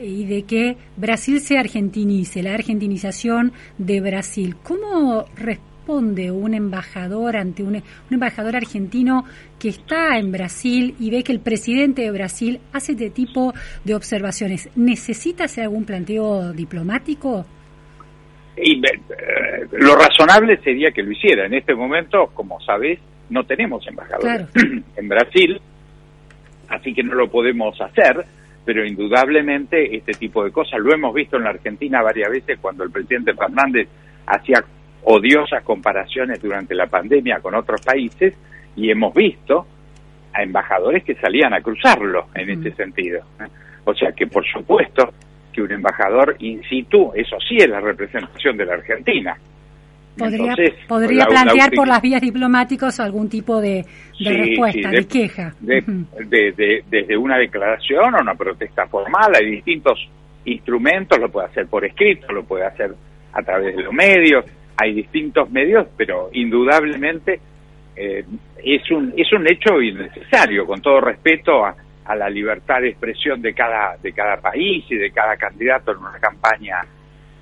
y 0.00 0.24
de 0.26 0.44
que 0.44 0.76
Brasil 0.96 1.40
se 1.40 1.58
argentinice, 1.58 2.44
la 2.44 2.54
argentinización 2.54 3.52
de 3.76 4.00
Brasil. 4.00 4.54
¿Cómo 4.62 5.24
responde 5.34 5.77
un 5.96 6.54
embajador 6.54 7.36
ante 7.36 7.62
un, 7.62 7.82
embajador 8.10 8.56
argentino 8.56 9.24
que 9.58 9.70
está 9.70 10.18
en 10.18 10.30
Brasil 10.30 10.94
y 11.00 11.10
ve 11.10 11.22
que 11.22 11.32
el 11.32 11.40
presidente 11.40 12.02
de 12.02 12.10
Brasil 12.10 12.60
hace 12.72 12.92
este 12.92 13.10
tipo 13.10 13.52
de 13.84 13.94
observaciones? 13.94 14.70
¿Necesita 14.76 15.44
hacer 15.44 15.64
algún 15.64 15.84
planteo 15.84 16.52
diplomático? 16.52 17.44
Y, 18.56 18.80
eh, 18.84 19.66
lo 19.72 19.94
razonable 19.96 20.58
sería 20.62 20.90
que 20.90 21.02
lo 21.02 21.12
hiciera. 21.12 21.46
En 21.46 21.54
este 21.54 21.74
momento, 21.74 22.30
como 22.34 22.60
sabes, 22.60 22.98
no 23.30 23.44
tenemos 23.44 23.86
embajadores 23.86 24.48
en 24.96 25.08
Brasil, 25.08 25.60
así 26.68 26.92
que 26.92 27.02
no 27.02 27.14
lo 27.14 27.30
podemos 27.30 27.80
hacer, 27.80 28.24
pero 28.64 28.84
indudablemente 28.84 29.96
este 29.96 30.12
tipo 30.12 30.44
de 30.44 30.50
cosas 30.50 30.80
lo 30.80 30.92
hemos 30.92 31.14
visto 31.14 31.36
en 31.36 31.44
la 31.44 31.50
Argentina 31.50 32.02
varias 32.02 32.30
veces 32.30 32.58
cuando 32.60 32.84
el 32.84 32.90
presidente 32.90 33.32
Fernández 33.34 33.88
hacía 34.26 34.62
odiosas 35.04 35.62
comparaciones 35.62 36.40
durante 36.42 36.74
la 36.74 36.86
pandemia 36.86 37.40
con 37.40 37.54
otros 37.54 37.80
países 37.80 38.34
y 38.76 38.90
hemos 38.90 39.14
visto 39.14 39.66
a 40.32 40.42
embajadores 40.42 41.04
que 41.04 41.14
salían 41.16 41.54
a 41.54 41.60
cruzarlo 41.60 42.26
en 42.34 42.50
ese 42.50 42.72
sentido. 42.72 43.22
O 43.84 43.94
sea 43.94 44.12
que 44.12 44.26
por 44.26 44.44
supuesto 44.46 45.12
que 45.52 45.62
un 45.62 45.72
embajador 45.72 46.36
in 46.40 46.62
situ, 46.64 47.12
eso 47.14 47.36
sí 47.48 47.56
es 47.56 47.68
la 47.68 47.80
representación 47.80 48.56
de 48.56 48.66
la 48.66 48.74
Argentina. 48.74 49.36
Podría, 50.16 50.54
podría 50.88 51.26
plantear 51.26 51.70
por 51.70 51.86
las 51.86 52.02
vías 52.02 52.20
diplomáticas 52.20 52.98
algún 52.98 53.28
tipo 53.28 53.60
de, 53.60 53.84
respuesta, 54.18 54.90
de, 54.90 55.06
queja. 55.06 55.54
desde 55.60 57.16
una 57.16 57.38
declaración 57.38 58.14
o 58.16 58.20
una 58.20 58.34
protesta 58.34 58.86
formal, 58.88 59.32
hay 59.36 59.48
distintos 59.48 60.08
instrumentos, 60.44 61.18
lo 61.18 61.30
puede 61.30 61.46
hacer 61.46 61.66
por 61.68 61.84
escrito, 61.84 62.32
lo 62.32 62.42
puede 62.44 62.66
hacer 62.66 62.94
a 63.32 63.42
través 63.42 63.76
de 63.76 63.82
los 63.82 63.92
medios, 63.92 64.44
hay 64.80 64.94
distintos 64.94 65.50
medios, 65.50 65.86
pero 65.96 66.30
indudablemente 66.32 67.40
eh, 67.96 68.24
es, 68.62 68.90
un, 68.90 69.12
es 69.16 69.32
un 69.32 69.46
hecho 69.50 69.82
innecesario, 69.82 70.66
con 70.66 70.80
todo 70.80 71.00
respeto 71.00 71.64
a, 71.64 71.74
a 72.04 72.14
la 72.14 72.30
libertad 72.30 72.80
de 72.80 72.90
expresión 72.90 73.42
de 73.42 73.52
cada, 73.54 73.96
de 73.96 74.12
cada 74.12 74.36
país 74.40 74.84
y 74.88 74.96
de 74.96 75.10
cada 75.10 75.36
candidato 75.36 75.92
en 75.92 75.98
una 75.98 76.18
campaña 76.18 76.86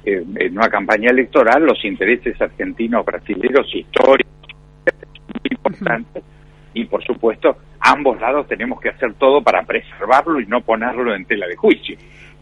en 0.07 0.57
una 0.57 0.69
campaña 0.69 1.11
electoral 1.11 1.65
los 1.65 1.85
intereses 1.85 2.41
argentinos, 2.41 3.05
brasileños, 3.05 3.67
históricos, 3.75 4.55
muy 5.27 5.51
importantes, 5.51 6.23
y 6.75 6.85
por 6.85 7.03
supuesto 7.05 7.57
ambos 7.81 8.21
lados 8.21 8.47
tenemos 8.47 8.81
que 8.81 8.91
hacer 8.91 9.15
todo 9.15 9.43
para 9.43 9.65
preservarlo 9.65 10.41
y 10.41 10.47
no 10.47 10.61
ponerlo 10.61 11.15
en 11.15 11.25
tela 11.25 11.47
de 11.49 11.57
juicio. 11.57 11.97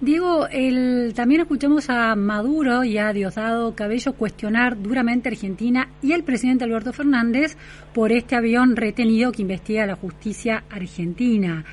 Diego, 0.05 0.47
el, 0.49 1.13
también 1.15 1.41
escuchamos 1.41 1.89
a 1.89 2.15
Maduro 2.15 2.85
y 2.85 2.99
a 2.99 3.13
Diosdado 3.13 3.75
Cabello 3.75 4.13
cuestionar 4.13 4.81
duramente 4.81 5.29
a 5.29 5.33
Argentina 5.33 5.89
y 6.03 6.13
al 6.13 6.25
presidente 6.25 6.65
Alberto 6.65 6.93
Fernández 6.93 7.57
por 7.93 8.13
este 8.13 8.37
avión 8.37 8.77
retenido 8.77 9.33
que 9.33 9.43
investiga 9.43 9.87
la 9.87 9.97
justicia 9.97 10.65
argentina. 10.69 11.65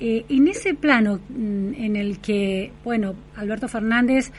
Eh, 0.00 0.24
en 0.28 0.48
ese 0.48 0.74
plano 0.74 1.20
mm, 1.28 1.74
en 1.74 1.96
el 1.96 2.18
que, 2.18 2.72
bueno, 2.82 3.14
Alberto 3.36 3.68
Fernández 3.68 4.32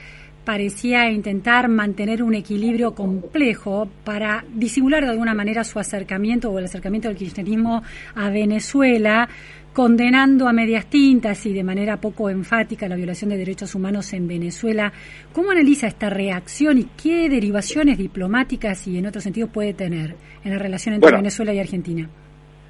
parecía 0.45 1.09
intentar 1.09 1.67
mantener 1.67 2.23
un 2.23 2.35
equilibrio 2.35 2.93
complejo 2.93 3.89
para 4.03 4.45
disimular 4.53 5.03
de 5.03 5.09
alguna 5.09 5.33
manera 5.33 5.63
su 5.63 5.79
acercamiento 5.79 6.51
o 6.51 6.59
el 6.59 6.65
acercamiento 6.65 7.07
del 7.07 7.17
kirchnerismo 7.17 7.83
a 8.13 8.29
Venezuela, 8.29 9.27
condenando 9.73 10.47
a 10.47 10.53
medias 10.53 10.85
tintas 10.85 11.45
y 11.45 11.53
de 11.53 11.63
manera 11.63 11.97
poco 11.97 12.29
enfática 12.29 12.87
la 12.87 12.95
violación 12.95 13.31
de 13.31 13.37
derechos 13.37 13.75
humanos 13.75 14.13
en 14.13 14.27
Venezuela. 14.27 14.93
¿Cómo 15.33 15.51
analiza 15.51 15.87
esta 15.87 16.09
reacción 16.09 16.77
y 16.77 16.87
qué 17.01 17.27
derivaciones 17.27 17.97
diplomáticas 17.97 18.87
y 18.87 18.99
en 18.99 19.07
otro 19.07 19.19
sentido 19.19 19.47
puede 19.47 19.73
tener 19.73 20.15
en 20.43 20.51
la 20.51 20.59
relación 20.59 20.95
entre 20.95 21.11
Venezuela 21.11 21.53
y 21.53 21.59
Argentina? 21.59 22.07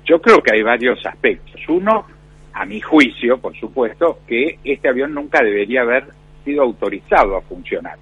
Yo 0.05 0.21
creo 0.21 0.41
que 0.41 0.55
hay 0.55 0.63
varios 0.63 1.05
aspectos. 1.05 1.61
Uno, 1.67 2.05
a 2.53 2.65
mi 2.65 2.79
juicio, 2.79 3.37
por 3.37 3.55
supuesto, 3.57 4.19
que 4.27 4.59
este 4.63 4.87
avión 4.87 5.13
nunca 5.13 5.43
debería 5.43 5.81
haber 5.81 6.05
sido 6.45 6.63
autorizado 6.63 7.35
a 7.35 7.41
funcionar. 7.41 7.97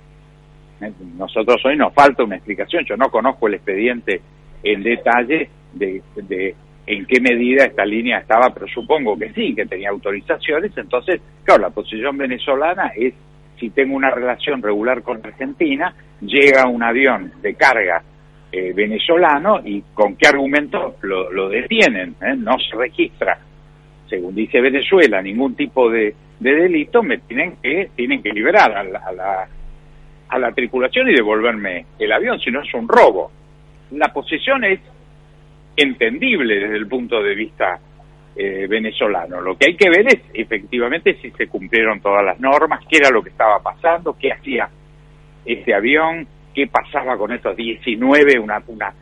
¿Eh? 0.81 0.91
Nosotros 1.17 1.57
hoy 1.65 1.77
nos 1.77 1.93
falta 1.93 2.23
una 2.23 2.35
explicación. 2.35 2.85
Yo 2.85 2.95
no 2.95 3.09
conozco 3.09 3.47
el 3.47 3.55
expediente 3.55 4.21
en 4.61 4.83
detalle 4.83 5.49
de, 5.73 6.03
en 6.85 7.05
qué 7.05 7.19
medida 7.19 7.65
esta 7.65 7.85
línea 7.85 8.19
estaba, 8.19 8.53
pero 8.53 8.67
supongo 8.67 9.17
que 9.17 9.31
sí, 9.33 9.55
que 9.55 9.65
tenía 9.65 9.89
autorizaciones. 9.89 10.71
Entonces, 10.77 11.21
claro, 11.43 11.63
la 11.63 11.69
posición 11.69 12.17
venezolana 12.17 12.91
es 12.95 13.13
si 13.59 13.69
tengo 13.69 13.95
una 13.95 14.09
relación 14.09 14.61
regular 14.61 15.01
con 15.03 15.25
Argentina, 15.25 15.93
llega 16.21 16.67
un 16.67 16.83
avión 16.83 17.31
de 17.41 17.55
carga 17.55 18.03
eh, 18.51 18.73
venezolano 18.73 19.61
y 19.63 19.81
con 19.93 20.15
qué 20.15 20.27
argumento 20.27 20.97
lo, 21.01 21.49
detienen. 21.49 22.15
¿eh? 22.21 22.35
No 22.37 22.57
se 22.59 22.75
registra, 22.75 23.37
según 24.09 24.35
dice 24.35 24.59
Venezuela, 24.59 25.21
ningún 25.21 25.55
tipo 25.55 25.89
de 25.89 26.13
de 26.39 26.55
delito 26.55 27.03
me 27.03 27.19
tienen 27.19 27.57
que 27.61 27.89
tienen 27.95 28.21
que 28.21 28.31
liberar 28.31 28.71
a 28.75 28.83
la, 28.83 29.47
a 30.29 30.39
la, 30.39 30.51
tripulación 30.51 31.09
y 31.09 31.13
devolverme 31.13 31.85
el 31.99 32.11
avión, 32.11 32.39
si 32.39 32.51
no 32.51 32.61
es 32.61 32.73
un 32.73 32.87
robo. 32.87 33.31
La 33.91 34.11
posesión 34.11 34.63
es 34.63 34.79
entendible 35.75 36.59
desde 36.59 36.75
el 36.75 36.87
punto 36.87 37.21
de 37.21 37.35
vista 37.35 37.79
eh, 38.35 38.65
venezolano. 38.67 39.41
Lo 39.41 39.55
que 39.57 39.67
hay 39.67 39.75
que 39.75 39.89
ver 39.89 40.07
es 40.07 40.21
efectivamente 40.33 41.17
si 41.21 41.31
se 41.31 41.47
cumplieron 41.47 42.01
todas 42.01 42.25
las 42.25 42.39
normas, 42.39 42.81
qué 42.89 42.97
era 42.97 43.09
lo 43.09 43.21
que 43.21 43.29
estaba 43.29 43.61
pasando, 43.61 44.17
qué 44.19 44.31
hacía 44.31 44.69
ese 45.45 45.73
avión, 45.73 46.27
qué 46.53 46.67
pasaba 46.67 47.17
con 47.17 47.31
esos 47.31 47.55
19, 47.55 48.39
una, 48.39 48.61
una 48.67 48.93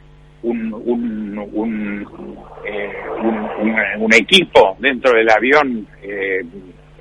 un, 0.44 0.74
un, 0.74 1.38
un, 1.54 2.38
eh, 2.66 2.92
un, 4.00 4.14
equipo 4.14 4.76
dentro 4.80 5.14
del 5.14 5.30
avión 5.30 5.88
eh, 6.02 6.44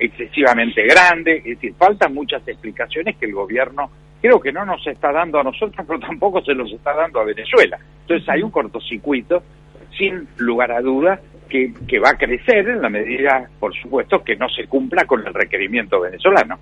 excesivamente 0.01 0.83
grande, 0.83 1.37
es 1.37 1.43
decir, 1.43 1.73
faltan 1.77 2.13
muchas 2.13 2.45
explicaciones 2.47 3.15
que 3.17 3.27
el 3.27 3.33
gobierno 3.33 3.89
creo 4.19 4.39
que 4.39 4.51
no 4.51 4.65
nos 4.65 4.85
está 4.87 5.11
dando 5.11 5.39
a 5.39 5.43
nosotros, 5.43 5.85
pero 5.87 5.99
tampoco 5.99 6.41
se 6.43 6.53
los 6.53 6.71
está 6.71 6.93
dando 6.93 7.19
a 7.19 7.25
Venezuela. 7.25 7.77
Entonces 8.01 8.27
hay 8.27 8.41
un 8.41 8.51
cortocircuito, 8.51 9.43
sin 9.97 10.27
lugar 10.37 10.71
a 10.71 10.81
dudas, 10.81 11.19
que, 11.47 11.73
que 11.87 11.99
va 11.99 12.11
a 12.11 12.17
crecer 12.17 12.67
en 12.69 12.81
la 12.81 12.89
medida, 12.89 13.49
por 13.59 13.75
supuesto, 13.75 14.23
que 14.23 14.37
no 14.37 14.47
se 14.49 14.67
cumpla 14.67 15.05
con 15.05 15.25
el 15.27 15.33
requerimiento 15.33 15.99
venezolano. 15.99 16.59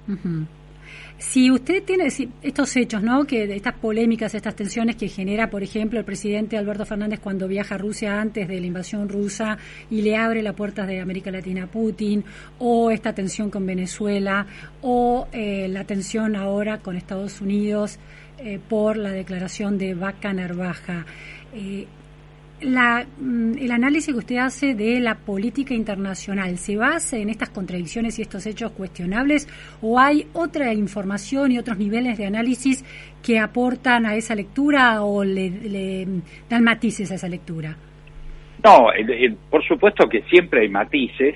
Si 1.20 1.52
usted 1.52 1.84
tiene 1.84 2.08
estos 2.42 2.76
hechos, 2.78 3.04
¿no? 3.04 3.26
Que 3.26 3.44
estas 3.54 3.76
polémicas, 3.76 4.34
estas 4.34 4.56
tensiones 4.56 4.96
que 4.96 5.10
genera, 5.10 5.50
por 5.50 5.62
ejemplo, 5.62 6.00
el 6.00 6.06
presidente 6.06 6.58
Alberto 6.58 6.86
Fernández 6.86 7.20
cuando 7.20 7.46
viaja 7.46 7.76
a 7.76 7.78
Rusia 7.78 8.22
antes 8.22 8.48
de 8.48 8.62
la 8.62 8.66
invasión 8.66 9.10
rusa 9.10 9.58
y 9.90 10.02
le 10.02 10.16
abre 10.16 10.42
las 10.42 10.56
puertas 10.56 10.88
de 10.88 11.02
América 11.02 11.30
Latina 11.30 11.66
a 11.66 11.68
Putin, 11.68 12.24
o 12.58 12.90
esta 12.90 13.14
tensión 13.14 13.52
con 13.52 13.66
Venezuela, 13.66 14.48
o 14.82 15.28
eh, 15.34 15.68
la 15.68 15.84
tensión 15.84 16.38
ahora 16.38 16.78
con 16.78 16.96
Estados 16.96 17.42
Unidos 17.42 18.00
eh, 18.38 18.58
por 18.70 18.96
la 18.96 19.12
declaración 19.12 19.78
de 19.78 19.96
Vaca 19.96 20.32
Narvaja. 20.32 21.06
Eh, 21.54 21.86
la, 22.62 23.06
mm, 23.20 23.58
el 23.60 23.72
análisis 23.72 24.14
que 24.14 24.20
usted 24.20 24.38
hace 24.38 24.76
de 24.76 25.00
la 25.00 25.16
política 25.16 25.74
internacional 25.74 26.58
se 26.58 26.76
basa 26.76 27.18
en 27.18 27.30
estas 27.30 27.50
contradicciones 27.50 28.20
y 28.20 28.22
estos 28.22 28.46
hechos 28.46 28.72
cuestionables 28.72 29.48
o 29.82 30.00
hay 30.00 30.28
otra 30.34 30.74
información 30.74 31.52
y 31.52 31.60
otros 31.60 31.78
niveles 31.78 32.18
de 32.18 32.26
análisis 32.26 32.84
que 33.24 33.40
aportan 33.40 34.06
a 34.06 34.16
esa 34.16 34.36
lectura 34.36 35.04
o 35.04 35.24
le, 35.24 36.06
dan 36.50 36.64
matices 36.64 37.12
a 37.12 37.16
esa 37.16 37.28
lectura? 37.28 37.76
No, 38.64 38.88
por 39.50 39.64
supuesto 39.66 40.08
que 40.10 40.22
siempre 40.24 40.62
hay 40.62 40.70
matices, 40.70 41.36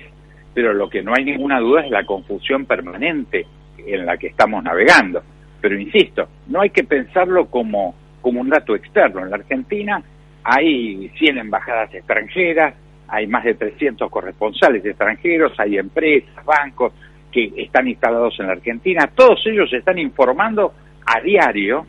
pero 0.52 0.72
lo 0.72 0.88
que 0.88 1.02
no 1.02 1.14
hay 1.14 1.24
ninguna 1.24 1.58
duda 1.60 1.84
es 1.84 1.90
la 1.90 2.04
confusión 2.04 2.66
permanente 2.66 3.46
en 3.78 4.06
la 4.06 4.16
que 4.16 4.28
estamos 4.28 4.62
navegando. 4.62 5.22
Pero 5.60 5.80
insisto, 5.80 6.28
no 6.48 6.60
hay 6.60 6.70
que 6.70 6.84
pensarlo 6.84 7.46
como, 7.46 7.94
como 8.20 8.40
un 8.40 8.50
dato 8.50 8.74
externo. 8.74 9.22
En 9.22 9.30
la 9.30 9.36
Argentina 9.36 10.02
hay 10.44 11.08
100 11.18 11.38
embajadas 11.38 11.92
extranjeras, 11.94 12.74
hay 13.08 13.26
más 13.26 13.44
de 13.44 13.54
300 13.54 14.10
corresponsales 14.10 14.84
extranjeros, 14.84 15.58
hay 15.58 15.78
empresas, 15.78 16.44
bancos 16.44 16.92
que 17.32 17.52
están 17.56 17.88
instalados 17.88 18.38
en 18.38 18.46
la 18.46 18.52
Argentina. 18.52 19.10
Todos 19.14 19.44
ellos 19.46 19.72
están 19.72 19.98
informando 19.98 20.72
a 21.06 21.20
diario 21.20 21.86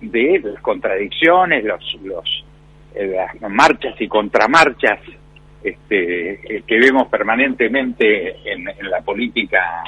de 0.00 0.40
las 0.44 0.62
contradicciones, 0.62 1.64
los, 1.64 1.98
los 2.04 2.44
eh, 2.94 3.16
las 3.40 3.50
marchas 3.50 3.98
y 4.00 4.06
contramarchas 4.06 5.00
este, 5.62 6.56
eh, 6.56 6.62
que 6.66 6.78
vemos 6.78 7.08
permanentemente 7.08 8.36
en, 8.44 8.68
en, 8.68 8.90
la 8.90 9.00
política 9.00 9.84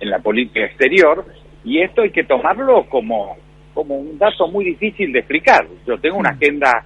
en 0.00 0.10
la 0.10 0.18
política 0.18 0.64
exterior 0.64 1.24
y 1.64 1.80
esto 1.80 2.02
hay 2.02 2.10
que 2.10 2.24
tomarlo 2.24 2.86
como 2.88 3.36
como 3.74 3.96
un 3.96 4.18
dato 4.18 4.48
muy 4.48 4.64
difícil 4.64 5.12
de 5.12 5.20
explicar. 5.20 5.68
Yo 5.86 5.98
tengo 5.98 6.16
una 6.16 6.32
mm. 6.32 6.34
agenda 6.34 6.84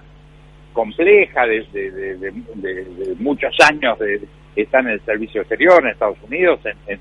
compleja 0.73 1.45
desde 1.45 1.91
de, 1.91 3.15
muchos 3.19 3.55
años 3.69 3.97
de 3.99 4.21
estar 4.55 4.81
en 4.81 4.89
el 4.89 5.01
servicio 5.05 5.41
exterior 5.41 5.81
en 5.83 5.91
Estados 5.91 6.17
Unidos, 6.27 6.59
en, 6.65 6.99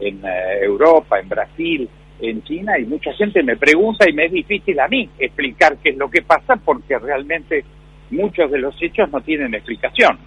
en, 0.00 0.24
eh, 0.24 0.64
Europa, 0.64 1.20
en 1.20 1.28
Brasil, 1.28 1.88
en 2.20 2.42
China, 2.42 2.78
y 2.78 2.84
mucha 2.84 3.12
gente 3.14 3.42
me 3.42 3.56
pregunta 3.56 4.08
y 4.08 4.12
me 4.12 4.26
es 4.26 4.32
difícil 4.32 4.78
a 4.80 4.88
mí 4.88 5.08
explicar 5.18 5.76
qué 5.82 5.90
es 5.90 5.96
lo 5.96 6.10
que 6.10 6.22
pasa 6.22 6.56
porque 6.56 6.98
realmente 6.98 7.64
muchos 8.10 8.50
de 8.50 8.58
los 8.58 8.74
hechos 8.82 9.10
no 9.10 9.20
tienen 9.20 9.54
explicación. 9.54 10.18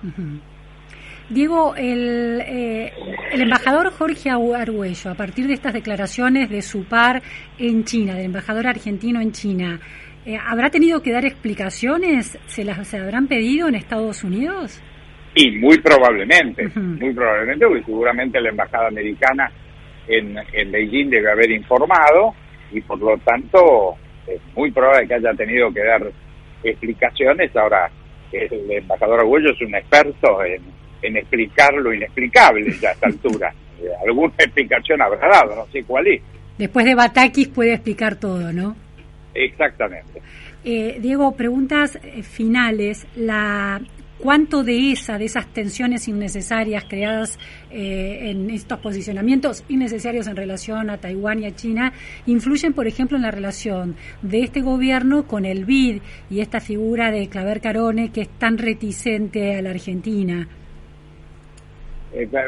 Diego, 1.30 1.74
el, 1.76 2.42
eh, 2.46 2.94
el 3.32 3.42
embajador 3.42 3.92
Jorge 3.92 4.30
Arguello, 4.30 5.12
a 5.12 5.16
partir 5.16 5.48
de 5.48 5.54
estas 5.54 5.74
declaraciones 5.74 6.50
de 6.50 6.62
su 6.62 6.84
par 6.84 7.22
en 7.58 7.86
China, 7.86 8.16
del 8.16 8.26
embajador 8.26 8.68
argentino 8.68 9.22
en 9.22 9.32
China, 9.32 9.80
eh, 10.26 10.38
¿Habrá 10.44 10.70
tenido 10.70 11.02
que 11.02 11.12
dar 11.12 11.26
explicaciones? 11.26 12.38
¿Se 12.46 12.64
las 12.64 12.88
se 12.88 12.98
habrán 12.98 13.28
pedido 13.28 13.68
en 13.68 13.76
Estados 13.76 14.24
Unidos? 14.24 14.82
Sí, 15.36 15.52
muy 15.52 15.80
probablemente, 15.80 16.68
muy 16.76 17.12
probablemente, 17.14 17.66
porque 17.66 17.84
seguramente 17.86 18.40
la 18.40 18.50
embajada 18.50 18.88
americana 18.88 19.52
en, 20.08 20.36
en 20.54 20.72
Beijing 20.72 21.10
debe 21.10 21.32
haber 21.32 21.50
informado 21.52 22.36
y 22.72 22.82
por 22.82 23.00
lo 23.00 23.18
tanto 23.18 23.96
es 24.28 24.40
muy 24.56 24.72
probable 24.72 25.08
que 25.08 25.16
haya 25.16 25.34
tenido 25.34 25.74
que 25.74 25.84
dar 25.84 26.04
explicaciones. 26.64 27.56
Ahora, 27.56 27.90
el 28.32 28.72
embajador 28.72 29.22
Agüello 29.22 29.52
es 29.52 29.62
un 29.62 29.76
experto 29.76 30.44
en, 30.44 30.62
en 31.02 31.18
explicar 31.18 31.74
lo 31.74 31.94
inexplicable 31.94 32.72
ya 32.80 32.90
a 32.90 32.92
esta 32.94 33.08
altura. 33.08 33.54
Eh, 33.82 33.90
alguna 34.08 34.32
explicación 34.38 35.02
habrá 35.02 35.28
dado, 35.28 35.56
no 35.56 35.66
sé 35.66 35.84
cuál 35.84 36.08
es. 36.08 36.22
Después 36.58 36.86
de 36.86 36.96
Batakis 36.96 37.50
puede 37.50 37.74
explicar 37.74 38.16
todo, 38.16 38.54
¿no? 38.54 38.78
Exactamente. 39.34 40.22
Eh, 40.64 40.98
Diego, 41.02 41.36
preguntas 41.36 42.00
eh, 42.02 42.24
finales. 42.24 43.06
La 43.16 43.82
¿Cuánto 44.20 44.64
de 44.64 44.94
esa, 44.94 45.18
de 45.18 45.26
esas 45.26 45.52
tensiones 45.52 46.08
innecesarias 46.08 46.86
creadas 46.86 47.38
eh, 47.70 48.30
en 48.30 48.50
estos 48.52 48.80
posicionamientos 48.80 49.66
innecesarios 49.68 50.28
en 50.28 50.38
relación 50.38 50.90
a 50.90 50.98
Taiwán 50.98 51.40
y 51.40 51.46
a 51.46 51.56
China 51.56 51.92
influyen, 52.26 52.72
por 52.72 52.88
ejemplo, 52.88 53.18
en 53.18 53.24
la 53.24 53.32
relación 53.32 53.98
de 54.22 54.40
este 54.44 54.62
gobierno 54.62 55.28
con 55.28 55.44
el 55.44 55.66
BID 55.66 56.02
y 56.30 56.40
esta 56.40 56.62
figura 56.62 57.12
de 57.12 57.28
Claver 57.28 57.60
Carone 57.60 58.14
que 58.14 58.22
es 58.22 58.30
tan 58.40 58.58
reticente 58.58 59.58
a 59.58 59.62
la 59.62 59.72
Argentina? 59.72 60.48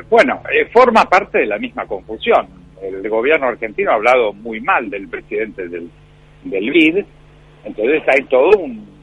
bueno, 0.10 0.44
forma 0.72 1.10
parte 1.10 1.40
de 1.40 1.48
la 1.48 1.58
misma 1.58 1.86
confusión. 1.88 2.48
El 2.82 3.10
gobierno 3.10 3.48
argentino 3.48 3.92
ha 3.92 3.96
hablado 3.96 4.32
muy 4.32 4.62
mal 4.62 4.90
del 4.90 5.10
presidente 5.10 5.68
del 5.68 5.90
del 6.46 6.72
BID, 6.72 7.06
entonces 7.66 8.04
hay 8.08 8.24
todo 8.26 8.58
un 8.58 8.96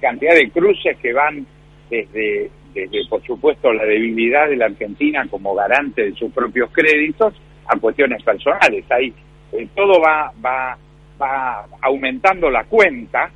cantidad 0.00 0.34
de 0.34 0.50
cruces 0.50 0.96
que 0.98 1.12
van 1.12 1.46
desde, 1.88 2.50
desde, 2.74 3.06
por 3.08 3.22
supuesto, 3.24 3.72
la 3.72 3.84
debilidad 3.84 4.48
de 4.48 4.56
la 4.56 4.66
Argentina 4.66 5.26
como 5.30 5.54
garante 5.54 6.04
de 6.04 6.12
sus 6.12 6.32
propios 6.32 6.70
créditos 6.72 7.34
a 7.66 7.78
cuestiones 7.78 8.22
personales. 8.22 8.84
Ahí 8.90 9.12
eh, 9.52 9.68
todo 9.74 10.00
va, 10.00 10.32
va, 10.44 10.76
va 11.20 11.66
aumentando 11.82 12.50
la 12.50 12.64
cuenta 12.64 13.30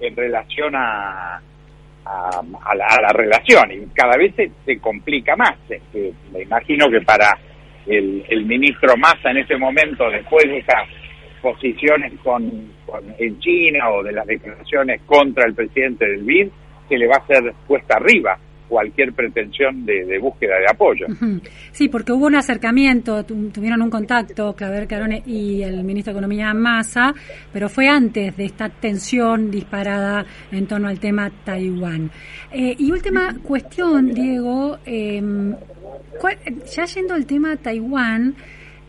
en 0.00 0.16
relación 0.16 0.74
a, 0.74 1.40
a, 2.04 2.74
la, 2.74 3.12
relación 3.12 3.70
y 3.72 3.86
cada 3.94 4.16
vez 4.16 4.34
se, 4.34 4.78
complica 4.78 5.36
más. 5.36 5.56
Este, 5.68 6.12
me 6.32 6.42
imagino 6.42 6.88
que 6.90 7.00
para 7.00 7.38
el, 7.86 8.24
el 8.28 8.44
ministro 8.44 8.96
Massa 8.96 9.30
en 9.30 9.38
ese 9.38 9.56
momento, 9.56 10.08
después 10.10 10.44
de 10.46 10.58
esa 10.58 10.84
posiciones 11.42 12.12
con, 12.22 12.44
en 13.18 13.38
China 13.40 13.90
o 13.90 14.02
de 14.02 14.12
las 14.12 14.26
declaraciones 14.26 15.00
contra 15.06 15.46
el 15.46 15.54
presidente 15.54 16.06
del 16.06 16.22
BID, 16.22 16.48
que 16.88 16.98
le 16.98 17.06
va 17.06 17.16
a 17.16 17.26
ser 17.26 17.54
puesta 17.66 17.96
arriba 17.96 18.38
cualquier 18.70 19.12
pretensión 19.12 19.84
de, 19.84 20.18
búsqueda 20.18 20.54
de 20.60 20.66
apoyo. 20.70 21.06
Sí, 21.72 21.88
porque 21.88 22.12
hubo 22.12 22.26
un 22.26 22.36
acercamiento, 22.36 23.24
tuvieron 23.24 23.82
un 23.82 23.90
contacto, 23.90 24.54
Claver 24.54 24.86
Carone 24.86 25.22
y 25.26 25.62
el 25.62 25.82
ministro 25.82 26.12
de 26.12 26.18
Economía 26.18 26.54
Massa, 26.54 27.12
pero 27.52 27.68
fue 27.68 27.88
antes 27.88 28.36
de 28.36 28.44
esta 28.44 28.68
tensión 28.68 29.50
disparada 29.50 30.24
en 30.52 30.66
torno 30.68 30.86
al 30.86 31.00
tema 31.00 31.30
Taiwán. 31.44 32.10
Eh, 32.52 32.76
y 32.78 32.92
última 32.92 33.34
cuestión, 33.42 34.14
Diego, 34.14 34.78
eh, 34.86 35.20
ya 36.72 36.84
yendo 36.84 37.14
al 37.14 37.26
tema 37.26 37.56
Taiwán, 37.56 38.36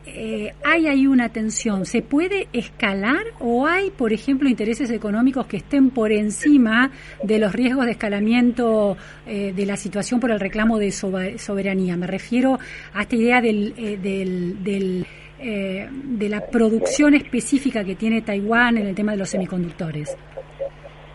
eh, 0.05 0.53
hay 0.63 0.87
ahí 0.87 1.05
una 1.05 1.29
tensión. 1.29 1.85
¿Se 1.85 2.01
puede 2.01 2.47
escalar 2.53 3.23
o 3.39 3.67
hay, 3.67 3.91
por 3.91 4.13
ejemplo, 4.13 4.49
intereses 4.49 4.89
económicos 4.91 5.45
que 5.45 5.57
estén 5.57 5.91
por 5.91 6.11
encima 6.11 6.91
de 7.23 7.37
los 7.37 7.53
riesgos 7.53 7.85
de 7.85 7.91
escalamiento 7.91 8.97
eh, 9.27 9.53
de 9.55 9.65
la 9.65 9.77
situación 9.77 10.19
por 10.19 10.31
el 10.31 10.39
reclamo 10.39 10.79
de 10.79 10.91
soberanía? 10.91 11.97
Me 11.97 12.07
refiero 12.07 12.57
a 12.93 13.01
esta 13.03 13.15
idea 13.15 13.39
eh, 13.43 13.97
del, 14.01 15.05
de 15.39 16.29
la 16.29 16.41
producción 16.47 17.13
específica 17.13 17.83
que 17.83 17.95
tiene 17.95 18.21
Taiwán 18.21 18.77
en 18.77 18.87
el 18.87 18.95
tema 18.95 19.11
de 19.11 19.19
los 19.19 19.29
semiconductores. 19.29 20.17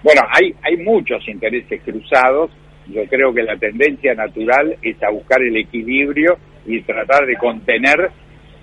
Bueno, 0.03 0.23
hay, 0.31 0.55
hay 0.63 0.77
muchos 0.77 1.27
intereses 1.29 1.83
cruzados. 1.83 2.51
Yo 2.87 3.05
creo 3.07 3.35
que 3.35 3.43
la 3.43 3.57
tendencia 3.57 4.15
natural 4.15 4.77
es 4.81 5.03
a 5.03 5.11
buscar 5.11 5.43
el 5.43 5.57
equilibrio 5.57 6.39
y 6.65 6.83
tratar 6.83 7.27
de 7.27 7.37
contener 7.37 8.11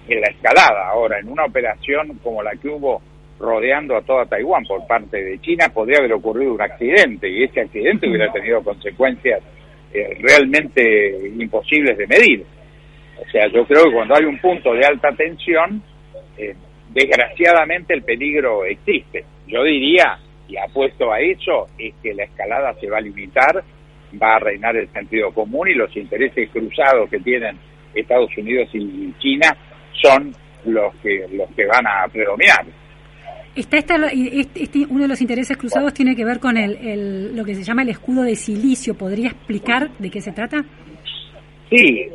en 0.08 0.22
la 0.22 0.28
escalada. 0.28 0.90
Ahora, 0.90 1.20
en 1.20 1.30
una 1.30 1.46
operación 1.46 2.20
como 2.24 2.44
la 2.44 2.52
que 2.52 2.68
hubo 2.68 3.02
rodeando 3.40 3.98
a 3.98 4.02
toda 4.02 4.26
Taiwán 4.26 4.64
por 4.66 4.86
parte 4.88 5.22
de 5.22 5.40
China, 5.42 5.70
podría 5.74 6.00
haber 6.00 6.14
ocurrido 6.14 6.54
un 6.54 6.62
accidente 6.62 7.30
y 7.30 7.44
ese 7.44 7.62
accidente 7.62 8.08
hubiera 8.08 8.32
tenido 8.32 8.64
consecuencias 8.64 9.42
eh, 9.94 10.18
realmente 10.20 11.32
imposibles 11.38 11.98
de 11.98 12.08
medir. 12.08 12.46
O 13.20 13.30
sea, 13.30 13.48
yo 13.48 13.66
creo 13.66 13.86
que 13.86 13.94
cuando 13.94 14.16
hay 14.16 14.26
un 14.26 14.40
punto 14.40 14.74
de 14.74 14.86
alta 14.86 15.12
tensión, 15.12 15.82
eh, 16.38 16.56
desgraciadamente 16.94 17.94
el 17.94 18.04
peligro 18.04 18.66
existe. 18.66 19.26
Yo 19.48 19.64
diría, 19.64 20.18
y 20.48 20.58
apuesto 20.58 21.12
a 21.12 21.20
eso, 21.20 21.68
es 21.78 21.94
que 22.02 22.14
la 22.14 22.24
escalada 22.24 22.74
se 22.80 22.90
va 22.90 22.98
a 22.98 23.02
limitar, 23.02 23.64
va 24.22 24.36
a 24.36 24.40
reinar 24.40 24.76
el 24.78 24.88
sentido 24.90 25.32
común 25.32 25.68
y 25.70 25.74
los 25.74 25.96
intereses 25.96 26.50
cruzados 26.50 27.10
que 27.10 27.20
tienen 27.20 27.58
Estados 27.94 28.36
Unidos 28.38 28.70
y 28.74 29.14
China 29.20 29.56
son 30.04 30.36
los 30.66 30.94
que 30.98 31.26
los 31.32 31.50
que 31.56 31.66
van 31.66 31.86
a 31.88 32.08
predominar. 32.12 32.66
Está 33.56 33.78
este, 33.78 33.94
este, 34.56 34.86
uno 34.90 35.04
de 35.04 35.08
los 35.08 35.22
intereses 35.22 35.56
cruzados 35.58 35.94
tiene 35.94 36.16
que 36.16 36.26
ver 36.26 36.40
con 36.40 36.58
el, 36.58 37.36
lo 37.36 37.46
que 37.46 37.54
se 37.54 37.64
llama 37.64 37.84
el 37.84 37.90
escudo 37.90 38.24
de 38.24 38.36
silicio. 38.36 38.96
¿Podría 38.96 39.28
explicar 39.28 39.92
de 40.00 40.10
qué 40.10 40.22
se 40.22 40.32
trata? 40.32 40.64
Sí, 41.70 42.08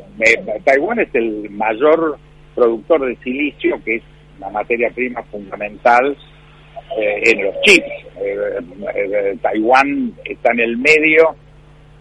Taiwán 0.65 0.99
es 0.99 1.15
el 1.15 1.49
mayor 1.51 2.19
productor 2.57 3.07
de 3.07 3.17
silicio, 3.23 3.81
que 3.85 3.97
es 3.97 4.03
una 4.39 4.51
materia 4.51 4.91
prima 4.91 5.23
fundamental 5.25 6.17
eh, 6.99 7.23
en 7.25 7.45
los 7.45 7.55
chips. 7.63 7.87
Eh, 8.21 8.59
eh, 8.97 9.39
Taiwán 9.41 10.15
está 10.25 10.53
en 10.53 10.61
el 10.61 10.77
medio 10.77 11.37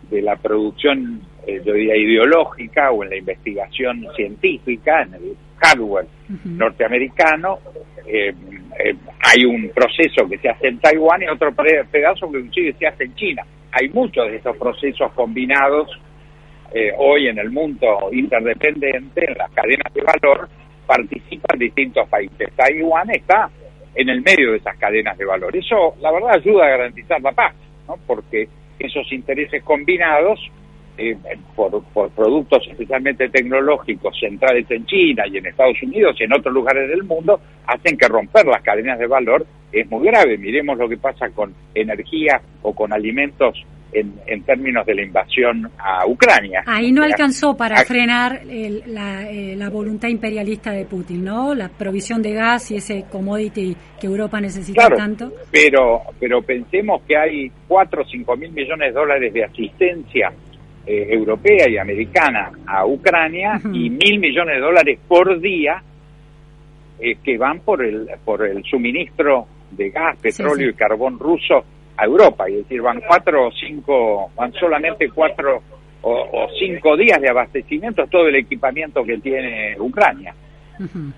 de 0.10 0.21
la 0.23 0.36
producción, 0.36 1.21
yo 1.47 1.73
diría, 1.73 1.95
ideológica 1.95 2.91
o 2.91 3.04
en 3.04 3.12
la 3.12 3.17
investigación 3.17 4.08
científica, 4.15 5.04
en 5.04 5.13
el 5.13 5.38
hardware 5.58 6.08
norteamericano. 6.46 7.60
Eh, 8.06 8.34
eh, 8.80 8.96
hay 9.20 9.46
un 9.46 9.70
proceso 9.70 10.28
que 10.30 10.38
se 10.38 10.50
hace 10.50 10.67
en 10.67 10.80
Taiwán 10.80 11.24
y 11.24 11.28
otro 11.28 11.54
pedazo 11.54 12.32
que 12.32 12.39
inclusive 12.39 12.76
se 12.80 12.88
hace 12.88 13.04
en 13.06 13.15
China. 13.15 13.43
hay 13.72 13.89
muchos 13.89 14.30
de 14.30 14.38
estos 14.38 14.56
procesos 14.58 15.12
combinados 15.13 15.89
eh, 16.74 16.91
hoy 16.98 17.28
en 17.28 17.38
el 17.38 17.50
mundo 17.50 18.10
interdependiente, 18.12 19.26
en 19.32 19.38
las 19.38 19.52
cadenas 19.52 19.93
de 19.93 20.02
valor, 20.02 20.50
participan 20.86 21.58
distintos 21.58 22.08
países. 22.10 22.52
Taiwán 22.56 23.10
está 23.12 23.50
en 23.96 24.10
el 24.10 24.22
medio 24.22 24.52
de 24.52 24.58
esas 24.58 24.78
cadenas 24.78 25.17
de 25.17 25.26
valor. 25.26 25.56
Eso, 25.56 25.96
la 26.02 26.12
verdad, 26.12 26.36
ayuda 26.36 26.65
a 26.65 26.70
garantizar 26.70 27.22
la 27.22 27.32
paz, 27.32 27.56
¿no? 27.88 27.98
porque 28.06 28.48
esos 28.80 29.12
intereses 29.12 29.63
combinados 29.63 30.39
eh, 30.98 31.18
por, 31.56 31.84
por, 31.94 32.10
productos 32.12 32.68
especialmente 32.70 33.30
tecnológicos 33.30 34.18
centrales 34.20 34.66
en 34.70 34.86
China 34.86 35.24
y 35.32 35.38
en 35.38 35.46
Estados 35.46 35.82
Unidos 35.84 36.16
y 36.20 36.24
en 36.24 36.34
otros 36.34 36.54
lugares 36.54 36.90
del 36.90 37.04
mundo 37.04 37.40
hacen 37.66 37.98
que 37.98 38.08
romper 38.08 38.46
las 38.46 38.64
cadenas 38.64 38.98
de 38.98 39.08
valor 39.08 39.46
es 39.72 39.90
muy 39.90 40.08
grave. 40.08 40.38
Miremos 40.38 40.78
lo 40.78 40.90
que 40.90 40.98
pasa 40.98 41.30
con 41.30 41.54
energía 41.76 42.42
o 42.62 42.74
con 42.74 42.94
alimentos 42.94 43.64
en, 43.92 44.14
en, 44.26 44.44
términos 44.44 44.86
de 44.86 44.96
la 44.96 45.02
invasión 45.04 45.70
a 45.78 46.06
Ucrania. 46.08 46.64
Ahí 46.66 46.92
no 46.92 47.04
alcanzó 47.04 47.56
para 47.56 47.78
frenar 47.86 48.42
el, 48.48 48.84
la, 48.88 49.30
eh, 49.30 49.56
la, 49.56 49.70
voluntad 49.70 50.10
imperialista 50.10 50.72
de 50.72 50.86
Putin, 50.86 51.24
¿no? 51.24 51.56
La 51.56 51.70
provisión 51.70 52.22
de 52.22 52.34
gas 52.34 52.70
y 52.72 52.78
ese 52.78 53.06
commodity 53.10 53.76
que 54.00 54.08
Europa 54.08 54.42
necesita 54.42 54.88
claro, 54.88 54.98
tanto. 54.98 55.32
Pero, 55.52 56.02
pero 56.20 56.42
pensemos 56.42 57.02
que 57.08 57.18
hay 57.18 57.52
4 57.68 58.02
o 58.02 58.06
5 58.06 58.36
mil 58.36 58.52
millones 58.52 58.94
de 58.94 59.00
dólares 59.00 59.34
de 59.34 59.46
asistencia 59.46 60.32
eh, 60.88 61.08
europea 61.10 61.69
y 61.69 61.78
americana 61.78 62.52
a 62.65 62.86
Ucrania 62.86 63.60
uh 63.63 63.67
-huh. 63.67 63.76
y 63.76 63.89
mil 63.89 64.19
millones 64.19 64.56
de 64.56 64.62
dólares 64.62 65.00
por 65.08 65.39
día 65.39 65.84
eh, 67.00 67.17
que 67.23 67.38
van 67.38 67.60
por 67.60 67.84
el, 67.86 68.08
por 68.23 68.45
el 68.45 68.63
suministro 68.63 69.47
de 69.71 69.89
gas, 69.89 70.17
petróleo 70.19 70.56
sí, 70.56 70.63
sí. 70.63 70.69
y 70.69 70.73
carbón 70.73 71.19
ruso 71.19 71.65
a 71.97 72.06
Europa, 72.06 72.45
es 72.47 72.58
decir, 72.58 72.82
van 72.82 73.02
cuatro 73.06 73.47
o 73.47 73.52
cinco, 73.52 74.32
van 74.36 74.54
solamente 74.54 75.10
cuatro 75.10 75.62
o, 76.02 76.12
o 76.12 76.47
cinco 76.58 76.95
días 76.95 77.19
de 77.19 77.30
abastecimiento, 77.30 78.06
todo 78.08 78.28
el 78.28 78.36
equipamiento 78.36 79.04
que 79.04 79.17
tiene 79.17 79.76
Ucrania. 79.80 80.34
Uh 80.80 80.84
-huh. 80.84 81.13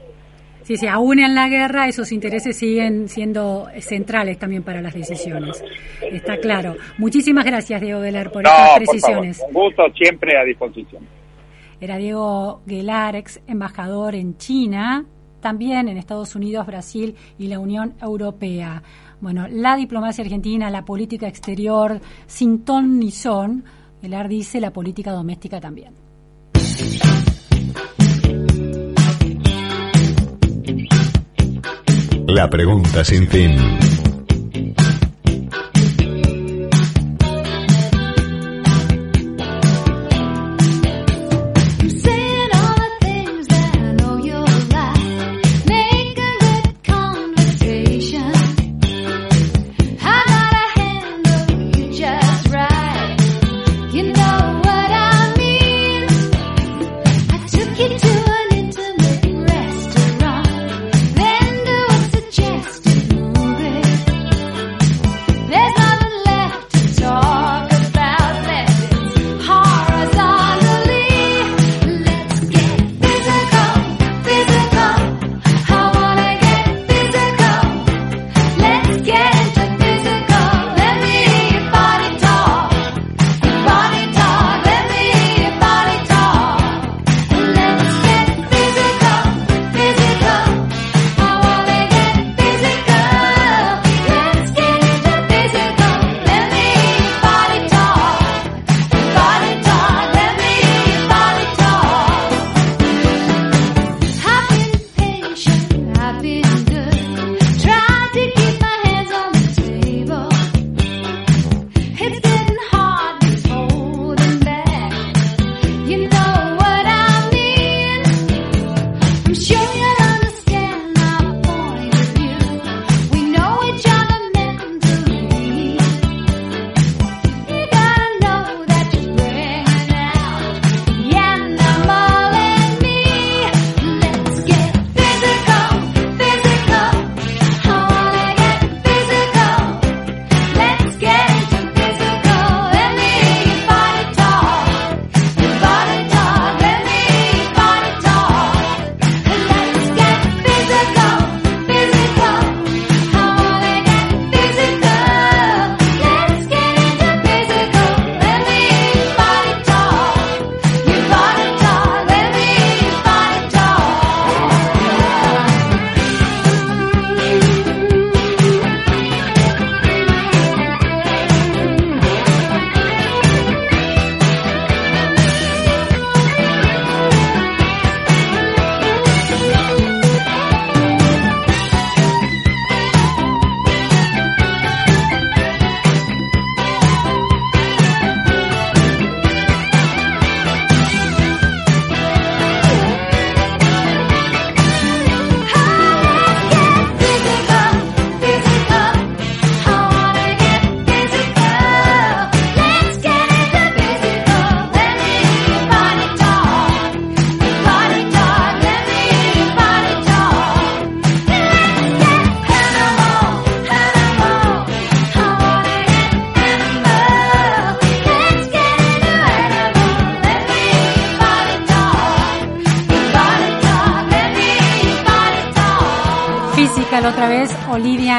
Sí, 0.63 0.77
sí, 0.77 0.87
aún 0.87 1.19
en 1.19 1.33
la 1.33 1.47
guerra 1.47 1.87
esos 1.87 2.11
intereses 2.11 2.55
siguen 2.55 3.07
siendo 3.07 3.67
centrales 3.79 4.37
también 4.37 4.63
para 4.63 4.81
las 4.81 4.93
decisiones. 4.93 5.63
Está 6.01 6.37
claro. 6.37 6.75
Muchísimas 6.97 7.45
gracias, 7.45 7.81
Diego 7.81 7.99
Velar, 7.99 8.31
por 8.31 8.43
no, 8.43 8.49
estas 8.49 8.77
precisiones. 8.77 9.39
Por 9.39 9.51
favor, 9.51 9.63
un 9.63 9.69
gusto 9.69 9.83
siempre 9.97 10.37
a 10.37 10.43
disposición. 10.43 11.03
Era 11.81 11.97
Diego 11.97 12.61
Guelar, 12.65 13.15
ex 13.15 13.41
embajador 13.47 14.13
en 14.15 14.37
China, 14.37 15.05
también 15.39 15.87
en 15.87 15.97
Estados 15.97 16.35
Unidos, 16.35 16.67
Brasil 16.67 17.15
y 17.37 17.47
la 17.47 17.59
Unión 17.59 17.93
Europea. 18.01 18.83
Bueno, 19.21 19.47
la 19.49 19.75
diplomacia 19.75 20.23
argentina, 20.23 20.69
la 20.69 20.83
política 20.83 21.27
exterior, 21.27 21.99
sin 22.27 22.63
ton 22.65 22.99
ni 22.99 23.11
son, 23.11 23.63
Velar 24.01 24.27
dice 24.27 24.59
la 24.59 24.71
política 24.71 25.11
doméstica 25.11 25.59
también. 25.59 26.08
La 32.29 32.47
pregunta 32.47 33.03
sin 33.03 33.27
fin. 33.27 33.88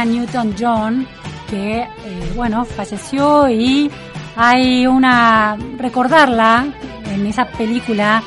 Newton-John, 0.04 1.06
que, 1.48 1.80
eh, 1.80 2.32
bueno, 2.34 2.64
falleció 2.64 3.48
y 3.48 3.90
hay 4.36 4.86
una 4.86 5.56
recordarla 5.76 6.66
en 7.06 7.26
esa 7.26 7.46
película 7.46 8.22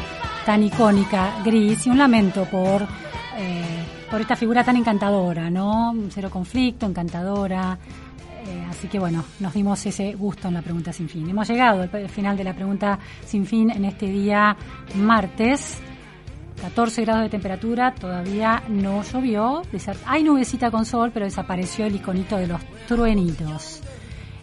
tan 0.46 0.64
icónica, 0.64 1.36
Gris, 1.44 1.88
y 1.88 1.90
un 1.90 1.98
lamento 1.98 2.46
por, 2.46 2.84
eh, 3.38 3.84
por 4.12 4.22
esta 4.22 4.36
figura 4.36 4.64
tan 4.64 4.76
encantadora, 4.76 5.50
¿no? 5.50 5.96
Cero 6.10 6.30
conflicto, 6.30 6.86
encantadora. 6.86 7.78
Eh, 8.46 8.66
así 8.70 8.88
que 8.88 9.00
bueno, 9.00 9.24
nos 9.40 9.54
dimos 9.54 9.86
ese 9.86 10.14
gusto 10.14 10.50
en 10.50 10.56
la 10.56 10.62
pregunta 10.62 10.92
sin 10.92 11.08
fin. 11.08 11.30
Hemos 11.30 11.48
llegado 11.48 11.84
al 11.84 12.10
final 12.10 12.36
de 12.36 12.44
la 12.44 12.54
pregunta 12.54 13.00
sin 13.26 13.46
fin 13.46 13.72
en 13.72 13.86
este 13.86 14.08
día 14.08 14.56
martes. 14.96 15.82
14 16.64 17.02
grados 17.02 17.24
de 17.24 17.30
temperatura, 17.30 17.94
todavía 17.94 18.64
no 18.70 19.04
llovió. 19.04 19.64
Hay 20.06 20.24
nubecita 20.24 20.72
con 20.72 20.86
sol, 20.86 21.12
pero 21.14 21.26
desapareció 21.26 21.86
el 21.86 21.96
iconito 21.96 22.38
de 22.38 22.48
los 22.48 22.62
truenitos. 22.88 23.82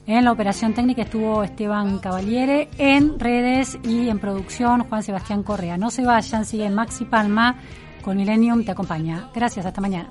En 0.07 0.25
la 0.27 0.33
operación 0.33 0.75
técnica 0.75 1.01
estuvo 1.03 1.43
Esteban 1.43 1.99
Cavaliere, 1.99 2.69
en 2.77 3.19
redes 3.19 3.79
y 3.85 4.11
en 4.11 4.19
producción 4.19 4.85
Juan 4.85 5.03
Sebastián 5.03 5.43
Correa. 5.43 5.79
No 5.79 5.91
se 5.91 6.05
vayan, 6.05 6.45
siguen 6.45 6.75
Maxi 6.75 7.07
Palma 7.07 7.57
con 8.03 8.19
Millennium 8.19 8.65
te 8.65 8.73
acompaña. 8.73 9.31
Gracias, 9.35 9.65
hasta 9.65 9.81
mañana. 9.81 10.11